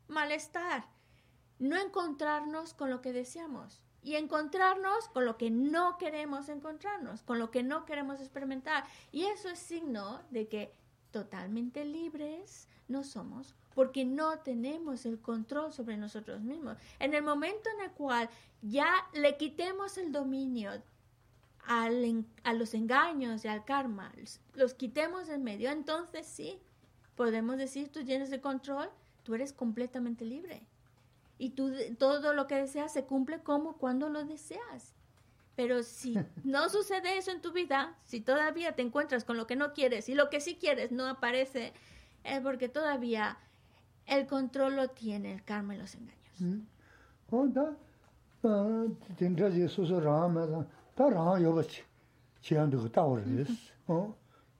[0.07, 0.85] malestar.
[1.57, 7.39] No encontrarnos con lo que deseamos y encontrarnos con lo que no queremos encontrarnos, con
[7.39, 8.83] lo que no queremos experimentar.
[9.11, 10.75] Y eso es signo de que
[11.11, 16.77] totalmente libres no somos porque no tenemos el control sobre nosotros mismos.
[16.97, 18.29] En el momento en el cual
[18.61, 20.71] ya le quitemos el dominio
[21.67, 21.89] a
[22.53, 24.11] los engaños y al karma,
[24.53, 26.59] los quitemos en medio, entonces sí,
[27.15, 28.89] podemos decir, tú tienes el control,
[29.23, 30.63] tú eres completamente libre.
[31.37, 34.95] Y tú, todo lo que deseas se cumple como cuando lo deseas.
[35.55, 39.57] Pero si no sucede eso en tu vida, si todavía te encuentras con lo que
[39.57, 41.73] no quieres y lo que sí quieres no aparece,
[42.23, 43.37] es porque todavía
[44.07, 46.63] el control lo tiene el karma y los engaños.
[49.17, 49.49] Tendrá
[50.01, 50.47] rama,
[50.97, 51.63] rama
[52.41, 52.89] chiando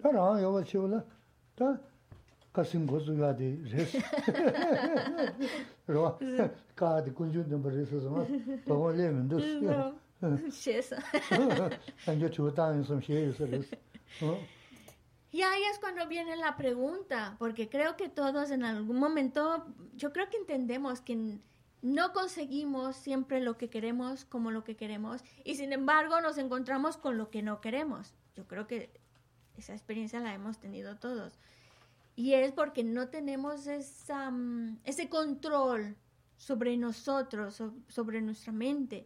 [0.04, 0.48] rama
[0.78, 1.06] ola,
[2.56, 3.96] kasim gozu res,
[5.88, 6.18] ro,
[6.76, 7.90] ka de kunjun de res
[8.68, 9.44] pa le men dos,
[12.74, 13.66] en som res.
[15.36, 20.14] Y ahí es cuando viene la pregunta, porque creo que todos en algún momento, yo
[20.14, 21.42] creo que entendemos que
[21.82, 26.96] no conseguimos siempre lo que queremos como lo que queremos y sin embargo nos encontramos
[26.96, 28.14] con lo que no queremos.
[28.38, 28.90] Yo creo que
[29.58, 31.38] esa experiencia la hemos tenido todos.
[32.16, 35.98] Y es porque no tenemos esa, mm, ese control
[36.38, 39.06] sobre nosotros, sobre nuestra mente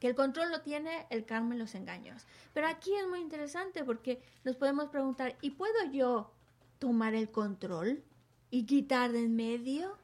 [0.00, 2.26] que el control lo tiene el karma y los engaños.
[2.54, 6.32] Pero aquí es muy interesante porque nos podemos preguntar, ¿y puedo yo
[6.78, 8.02] tomar el control
[8.50, 9.98] y quitar de en medio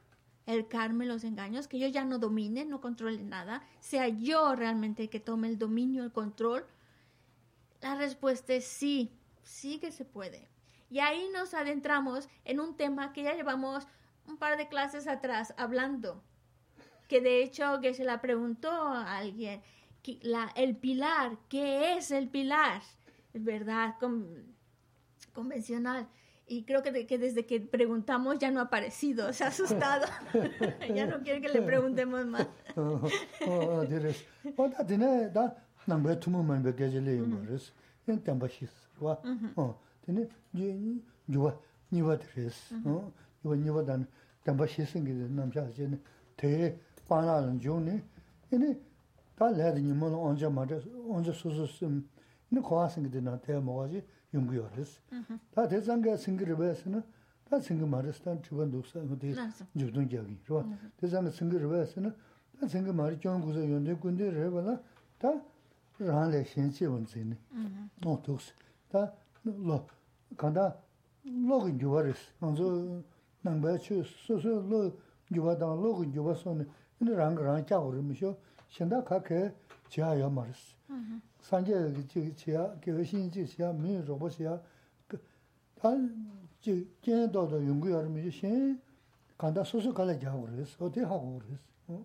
[0.45, 1.67] el karma y los engaños?
[1.67, 6.03] Que yo ya no domine, no controle nada, sea yo realmente que tome el dominio,
[6.03, 6.65] el control.
[7.81, 9.11] La respuesta es sí,
[9.43, 10.47] sí que se puede.
[10.91, 13.87] Y ahí nos adentramos en un tema que ya llevamos
[14.27, 16.21] un par de clases atrás hablando,
[17.07, 19.61] que de hecho que se la preguntó a alguien,
[20.23, 22.81] la, el pilar, ¿qué es el pilar?
[23.33, 23.95] Es verdad,
[25.33, 26.07] convencional.
[26.49, 30.05] Y creo que, que, desde que preguntamos ya no ha aparecido, se ha asustado.
[30.95, 32.47] ya no quiere que le preguntemos más.
[49.37, 52.07] 다 레드 님은 언제 말해 언제 수수심
[52.51, 54.03] 니 과하신 게 되나 대 먹어지
[54.33, 54.99] 연구열스
[55.51, 57.03] 다 대상가 생기를 배스는
[57.49, 59.33] 다 생기 말했던 주변 독사 근데
[59.77, 60.63] 주동 이야기 좋아.
[60.97, 62.13] 대상가 생기를 배스는
[62.59, 64.79] 다 생기 말이 좀 구서 연대 군데 레벨라
[65.19, 65.31] 다
[65.99, 67.35] 라한데 신체 원진이
[68.05, 68.53] 어 독스
[68.89, 69.85] 다로
[70.35, 70.75] 간다
[71.23, 73.01] 로그 주버스 먼저
[73.41, 74.91] 남배 추 소소 로
[75.33, 78.35] 주바다 로그 주바서는 근데 랑 랑자 오르면서
[83.37, 84.57] chī chīyā, mī rō bā chīyā,
[85.79, 85.93] tā
[86.63, 86.75] jī
[87.05, 88.77] kēn dō dō yung gu yā rī mī shō, xiān
[89.39, 91.99] kāndā sō sō kā lā kia wā rī sī, o tē hā wā rī sī.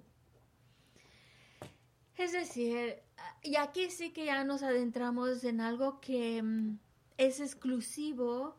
[2.23, 3.03] Es decir,
[3.43, 6.79] y aquí sí que ya nos adentramos en algo que mm,
[7.17, 8.55] es exclusivo,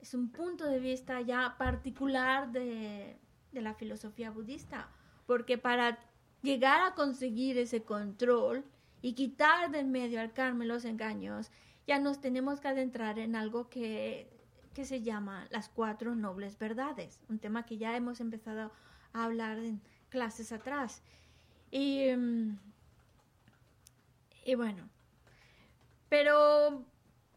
[0.00, 3.18] es un punto de vista ya particular de,
[3.52, 4.88] de la filosofía budista,
[5.26, 5.98] porque para
[6.42, 8.64] llegar a conseguir ese control
[9.02, 11.50] y quitar del medio al karma y los engaños,
[11.86, 14.28] ya nos tenemos que adentrar en algo que,
[14.74, 18.72] que se llama las cuatro nobles verdades, un tema que ya hemos empezado
[19.12, 21.02] a hablar en clases atrás.
[21.70, 22.58] Y, mm,
[24.44, 24.88] y bueno,
[26.08, 26.84] pero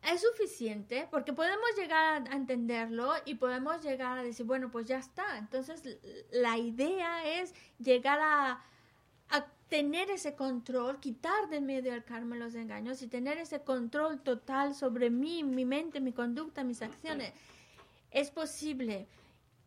[0.03, 4.97] es suficiente porque podemos llegar a entenderlo y podemos llegar a decir, bueno, pues ya
[4.97, 5.37] está.
[5.37, 5.83] Entonces
[6.31, 8.63] la idea es llegar a
[9.71, 14.75] tener ese control, quitar de medio al karma los engaños y tener ese control total
[14.75, 17.31] sobre mí, mi mente, mi conducta, mis acciones.
[18.11, 19.07] Es posible.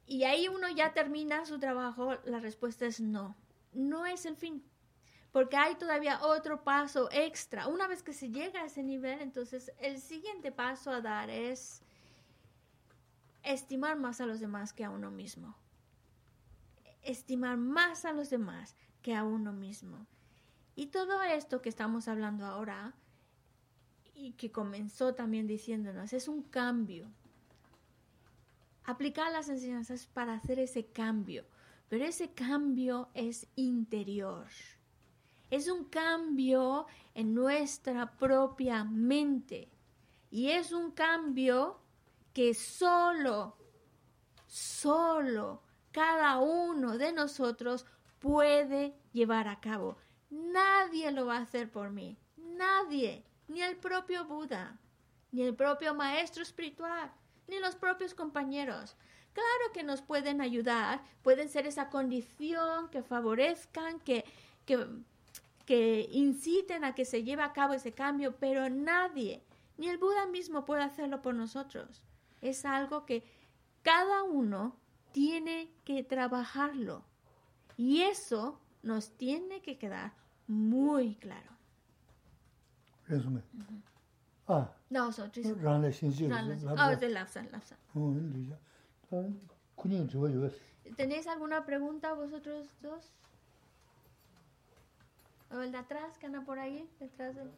[0.06, 3.35] Y ahí uno ya termina su trabajo, la respuesta es no.
[3.72, 4.62] No es el fin
[5.32, 7.66] porque hay todavía otro paso extra.
[7.66, 11.82] Una vez que se llega a ese nivel, entonces el siguiente paso a dar es
[13.43, 15.56] estimar más a los demás que a uno mismo.
[17.02, 20.06] Estimar más a los demás que a uno mismo.
[20.74, 22.94] Y todo esto que estamos hablando ahora
[24.14, 27.06] y que comenzó también diciéndonos es un cambio.
[28.85, 31.44] Aplicar las enseñanzas para hacer ese cambio,
[31.90, 34.47] pero ese cambio es interior.
[35.51, 39.68] Es un cambio en nuestra propia mente.
[40.31, 41.78] Y es un cambio
[42.32, 43.59] que solo,
[44.47, 45.62] solo
[45.93, 47.86] cada uno de nosotros
[48.25, 49.99] puede llevar a cabo.
[50.31, 52.17] Nadie lo va a hacer por mí.
[52.39, 53.23] Nadie.
[53.49, 54.79] Ni el propio Buda,
[55.31, 57.13] ni el propio maestro espiritual,
[57.47, 58.97] ni los propios compañeros.
[59.35, 64.25] Claro que nos pueden ayudar, pueden ser esa condición que favorezcan, que,
[64.65, 64.87] que
[65.67, 69.43] que inciten a que se lleve a cabo ese cambio, pero nadie,
[69.79, 72.03] ni el Buda mismo puede hacerlo por nosotros.
[72.43, 73.25] Es algo que
[73.83, 74.77] cada uno
[75.13, 77.05] tiene que trabajarlo.
[77.77, 80.13] Y eso nos tiene que quedar
[80.47, 81.51] muy claro.
[83.07, 83.43] Resumen.
[84.49, 84.71] Ah.
[84.91, 87.09] No, so, just- rāng lé xīn chī no, rī no, oh, es de
[90.51, 90.95] sī.
[90.97, 93.11] ¿Tenéis alguna pregunta vosotros dos?
[95.51, 97.51] ¿O el de atrás que anda por ahí, detrás del,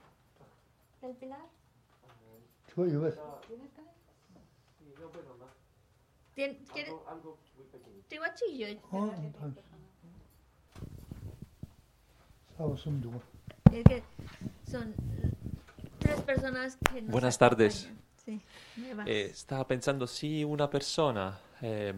[1.03, 1.41] del pilar?
[6.35, 6.91] ¿Tien- ¿Quiere?
[7.09, 8.03] Algo muy pequeño.
[13.73, 14.03] Es que
[14.70, 14.95] son
[15.99, 17.91] tres personas que nos Buenas tardes.
[18.24, 18.41] Sí.
[19.07, 21.95] Eh, estaba pensando, si una persona eh,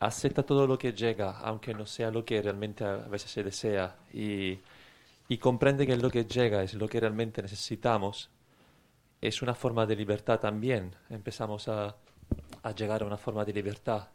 [0.00, 3.96] acepta todo lo que llega, aunque no sea lo que realmente a veces se desea,
[4.12, 4.58] y,
[5.28, 8.30] y comprende que lo que llega es lo que realmente necesitamos,
[9.20, 10.94] es una forma de libertad también.
[11.08, 11.96] Empezamos a,
[12.62, 14.08] a llegar a una forma de libertad.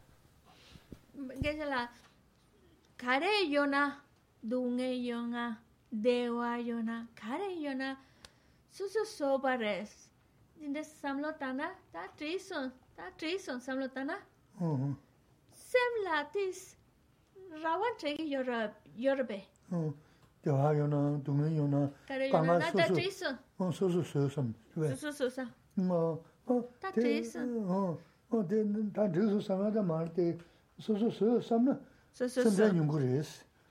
[4.42, 5.58] dunge yona,
[5.92, 7.96] dewa yona, kare yona,
[8.70, 10.08] susu soba res.
[10.60, 14.16] Dinde samlotana, ta trison, ta trison samlotana.
[15.52, 16.76] Sem latis,
[17.62, 18.28] rawan tregi
[18.96, 19.42] yorbe.
[20.44, 21.90] Dewa yona, dunge yona,
[22.30, 22.76] kama susu.
[22.76, 23.38] Ta trison.
[23.58, 24.54] Susu susam.
[24.74, 25.48] Susu susam.
[26.80, 27.98] Ta trison.
[28.94, 30.38] Ta trison samlata marte,
[30.78, 31.78] susu susam na,
[32.12, 33.44] samlata yungu res.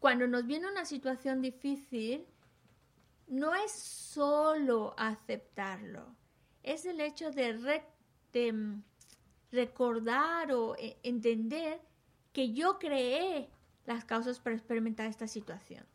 [0.00, 2.26] cuando nos viene una situación difícil,
[3.28, 6.16] no es solo aceptarlo.
[6.62, 7.82] Es el hecho de,
[8.52, 8.82] mm,
[9.52, 11.80] recordar o e- entender
[12.32, 13.48] que yo creé
[13.86, 15.86] las causas para experimentar esta situación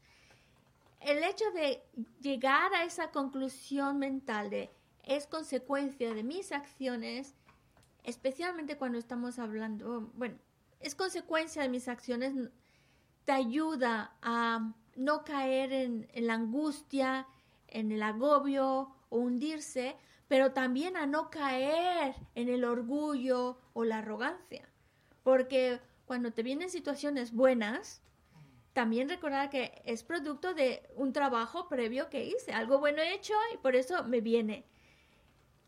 [1.05, 1.83] el hecho de
[2.19, 4.71] llegar a esa conclusión mental de
[5.03, 7.35] es consecuencia de mis acciones,
[8.03, 10.39] especialmente cuando estamos hablando, bueno,
[10.79, 12.33] es consecuencia de mis acciones,
[13.25, 17.27] te ayuda a no caer en, en la angustia,
[17.67, 19.97] en el agobio o hundirse,
[20.27, 24.69] pero también a no caer en el orgullo o la arrogancia.
[25.23, 28.01] Porque cuando te vienen situaciones buenas,
[28.73, 33.33] también recordar que es producto de un trabajo previo que hice, algo bueno he hecho
[33.53, 34.65] y por eso me viene.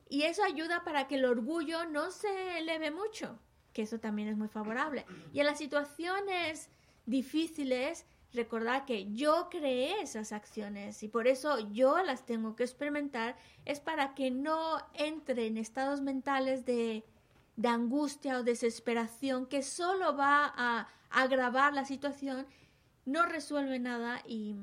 [0.10, 3.40] Y eso ayuda para que el orgullo no se eleve mucho,
[3.74, 5.06] que eso también es muy favorable.
[5.34, 6.70] Y en las situaciones
[7.08, 13.36] difíciles, recordar que yo creé esas acciones y por eso yo las tengo que experimentar,
[13.66, 17.04] es para que no entre en estados mentales de,
[17.56, 22.46] de angustia o desesperación que solo va a agravar la situación,
[23.06, 24.56] no resuelve nada y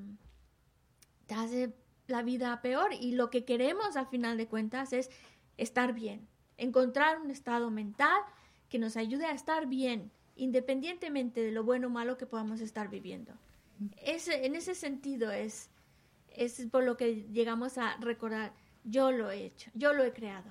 [1.27, 1.73] te hace
[2.07, 2.93] la vida peor.
[2.93, 5.11] Y lo que queremos al final de cuentas es
[5.57, 8.21] estar bien, encontrar un estado mental
[8.69, 12.89] que nos ayude a estar bien, independientemente de lo bueno o malo que podamos estar
[12.89, 13.33] viviendo.
[14.03, 15.71] Ese, en ese sentido es,
[16.35, 18.53] es por lo que llegamos a recordar,
[18.85, 20.51] yo lo he hecho, yo lo he creado.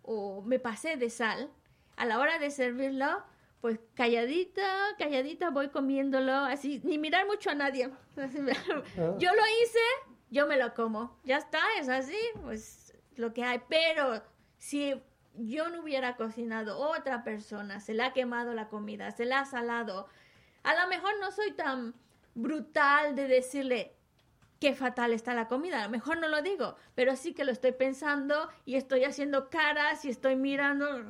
[0.02, 1.50] o me pasé de sal,
[1.96, 3.22] a la hora de servirlo,
[3.60, 4.62] pues calladita,
[4.98, 7.90] calladita voy comiéndolo, así, ni mirar mucho a nadie.
[8.16, 9.78] Yo lo hice,
[10.30, 11.16] yo me lo como.
[11.24, 13.62] Ya está, es así, pues lo que hay.
[13.68, 14.22] Pero
[14.58, 15.00] si
[15.36, 19.44] yo no hubiera cocinado, otra persona se le ha quemado la comida, se la ha
[19.44, 20.08] salado,
[20.62, 21.94] a lo mejor no soy tan
[22.34, 23.96] brutal de decirle
[24.60, 25.82] qué fatal está la comida.
[25.82, 29.50] A lo mejor no lo digo, pero sí que lo estoy pensando y estoy haciendo
[29.50, 31.04] caras y estoy mirando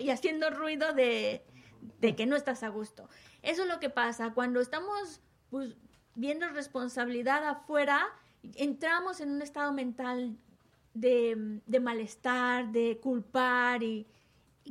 [0.00, 1.44] y haciendo ruido de,
[2.00, 3.08] de que no estás a gusto.
[3.42, 5.20] Eso es lo que pasa cuando estamos
[5.50, 5.76] pues,
[6.14, 8.06] viendo responsabilidad afuera,
[8.56, 10.36] entramos en un estado mental
[10.94, 14.06] de, mm, de malestar, de culpar y,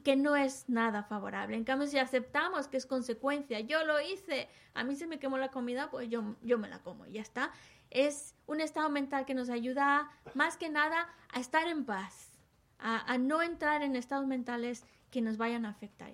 [0.03, 1.57] que no es nada favorable.
[1.57, 5.38] En cambio, si aceptamos que es consecuencia, yo lo hice, a mí se me quemó
[5.38, 7.52] la comida, pues yo, yo me la como y ya está.
[7.89, 12.31] Es un estado mental que nos ayuda más que nada a estar en paz,
[12.80, 16.14] a, a no entrar en estados mentales que nos vayan a afectar.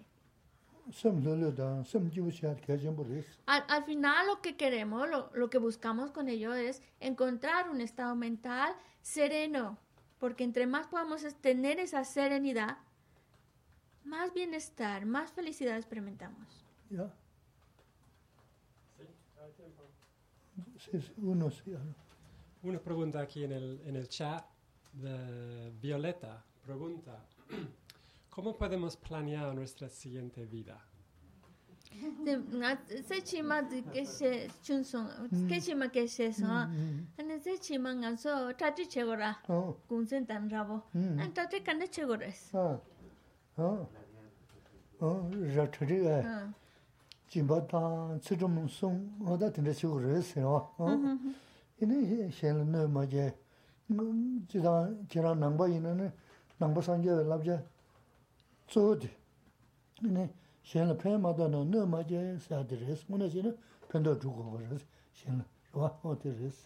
[3.45, 7.81] Al, al, final lo que queremos, lo, lo, que buscamos con ello es encontrar un
[7.81, 9.77] estado mental sereno,
[10.19, 12.77] porque entre más podamos tener esa serenidad,
[14.03, 16.65] más bienestar, más felicidad experimentamos.
[16.91, 17.13] 야
[20.79, 21.75] Sí, sí, uno sí.
[22.63, 24.45] Una pregunta aquí en el, en el chat
[24.93, 26.43] de Violeta.
[26.63, 27.25] Pregunta,
[28.29, 30.79] ¿cómo podemos planear nuestra siguiente vida?
[33.06, 35.06] Se chima de que se chunson,
[35.48, 40.82] que chima que se so, ane se chima nganso tati chegora, 어, kunsen tan rabo,
[40.94, 41.18] 음.
[41.20, 42.50] an tati kanda chegores.
[42.56, 42.80] 아,
[43.56, 43.88] 어,
[45.00, 46.52] 어, 라트리가
[47.28, 50.74] 지바다 지좀 송 어다 된다 치고 그랬어요.
[50.78, 50.88] 어,
[51.80, 53.36] 이네 셴는 뭐제
[53.90, 56.12] 음, 지다 지라 남바 있는
[56.58, 57.64] 남바 산게 랍제
[58.68, 59.10] 저디
[60.04, 60.32] 이네
[60.67, 63.53] shen la pen ma da na na ma je sa de res mo na shen
[63.89, 64.83] pen da ju go res
[65.19, 66.57] shen wa de res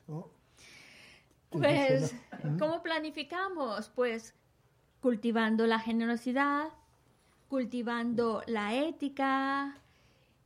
[1.52, 2.14] pues
[2.44, 2.57] mm.
[2.57, 4.34] cómo planificamos pues
[5.02, 6.69] cultivando la generosidad
[7.48, 9.78] cultivando la ética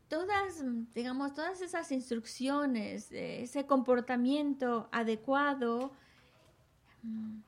[0.09, 0.63] todas
[0.93, 5.91] digamos todas esas instrucciones eh, ese comportamiento adecuado
[7.03, 7.39] mm,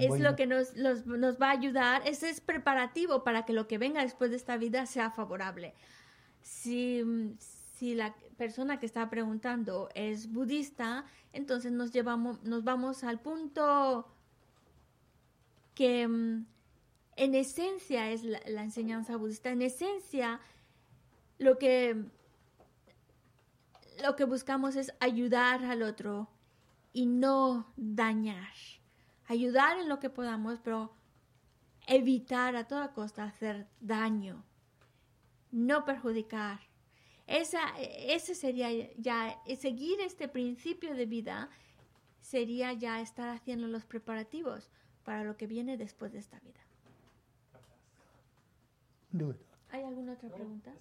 [0.00, 3.66] es lo que nos, los- nos va a ayudar, ese es preparativo para que lo
[3.68, 5.74] que venga después de esta vida sea favorable.
[6.42, 7.02] Si,
[7.76, 14.08] si la persona que está preguntando es budista, entonces nos llevamos, nos vamos al punto
[15.74, 16.46] que mm,
[17.16, 19.50] en esencia es la, la enseñanza budista.
[19.50, 20.40] En esencia,
[21.38, 21.96] lo que,
[24.02, 26.28] lo que buscamos es ayudar al otro
[26.92, 28.52] y no dañar.
[29.28, 30.92] Ayudar en lo que podamos, pero
[31.86, 34.42] evitar a toda costa hacer daño,
[35.50, 36.60] no perjudicar.
[37.26, 41.50] Esa, ese sería ya, seguir este principio de vida
[42.22, 44.70] sería ya estar haciendo los preparativos
[45.04, 46.60] para lo que viene después de esta vida.
[49.70, 50.72] ¿Hay alguna otra pregunta?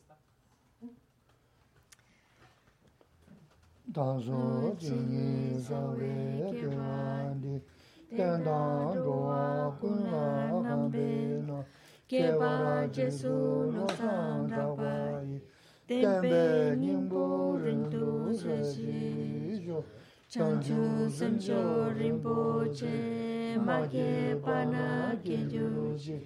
[8.09, 11.07] ten dan duwa kun la kan pe
[11.47, 11.59] no
[12.07, 15.39] ke pa jesu no san da pa yi
[15.87, 19.83] ten pe nyingbo rin tu se si jo
[20.31, 25.67] chang chu sem jo rinpo che ma ke pa na ke jo
[26.03, 26.17] ji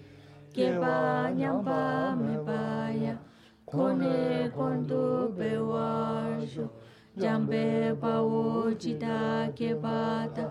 [0.53, 0.95] ke pa
[1.33, 1.81] nyang pa
[2.15, 2.61] me pa
[3.03, 3.15] ya
[3.65, 5.89] kone kondu pe wa
[6.53, 6.69] jo
[7.17, 10.45] jambe pa wo chita ke pa ta.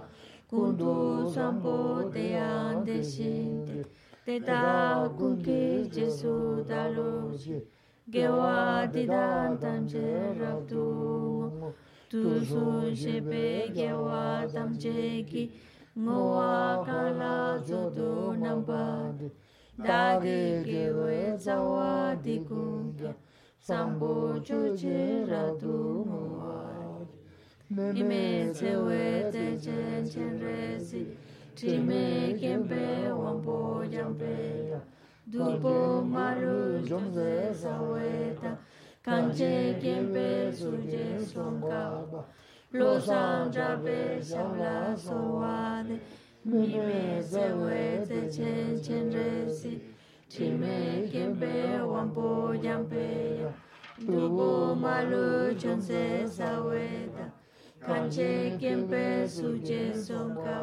[0.51, 3.85] kundu sampo deyan deshinte
[4.27, 7.63] teta kunki jesu daloji
[8.11, 11.73] gewa didan tamche rabdu
[12.11, 15.53] tuzu shepe gewa tamche ki
[15.99, 19.31] ngowa kala zodo nambad
[19.79, 23.15] dagi gewe zawa dikunga
[23.61, 26.80] sampo choche radu ngowa
[27.73, 31.07] Meme tsewe te chen chen resi,
[31.55, 34.81] trime kempe wampo jampe ya.
[35.31, 38.59] Dupo maru jomze saweta,
[39.05, 42.25] kanche kempe suje swamkaba.
[42.73, 46.01] Lo san jabe shabla shamla sowane,
[46.45, 49.81] meme tsewe techen chen resi,
[50.29, 53.53] trime kempe wampo jampe ya.
[54.05, 57.30] Dupo maru jomze saweta,
[57.87, 60.59] kanche kempe suje somka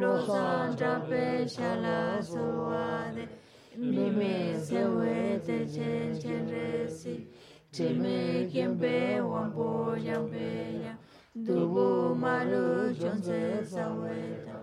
[0.00, 3.28] rosan trape shala solwade
[3.76, 7.26] mime sewe te chen chen resi
[7.72, 10.48] teme kempe wampo yampe
[10.84, 10.94] ya
[11.34, 13.40] dubu malu chonse
[13.72, 14.56] saweta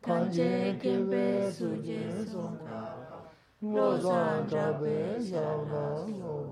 [0.00, 2.80] kanche kempe suje somka
[3.74, 4.96] rosan trape
[5.28, 6.47] shala solwade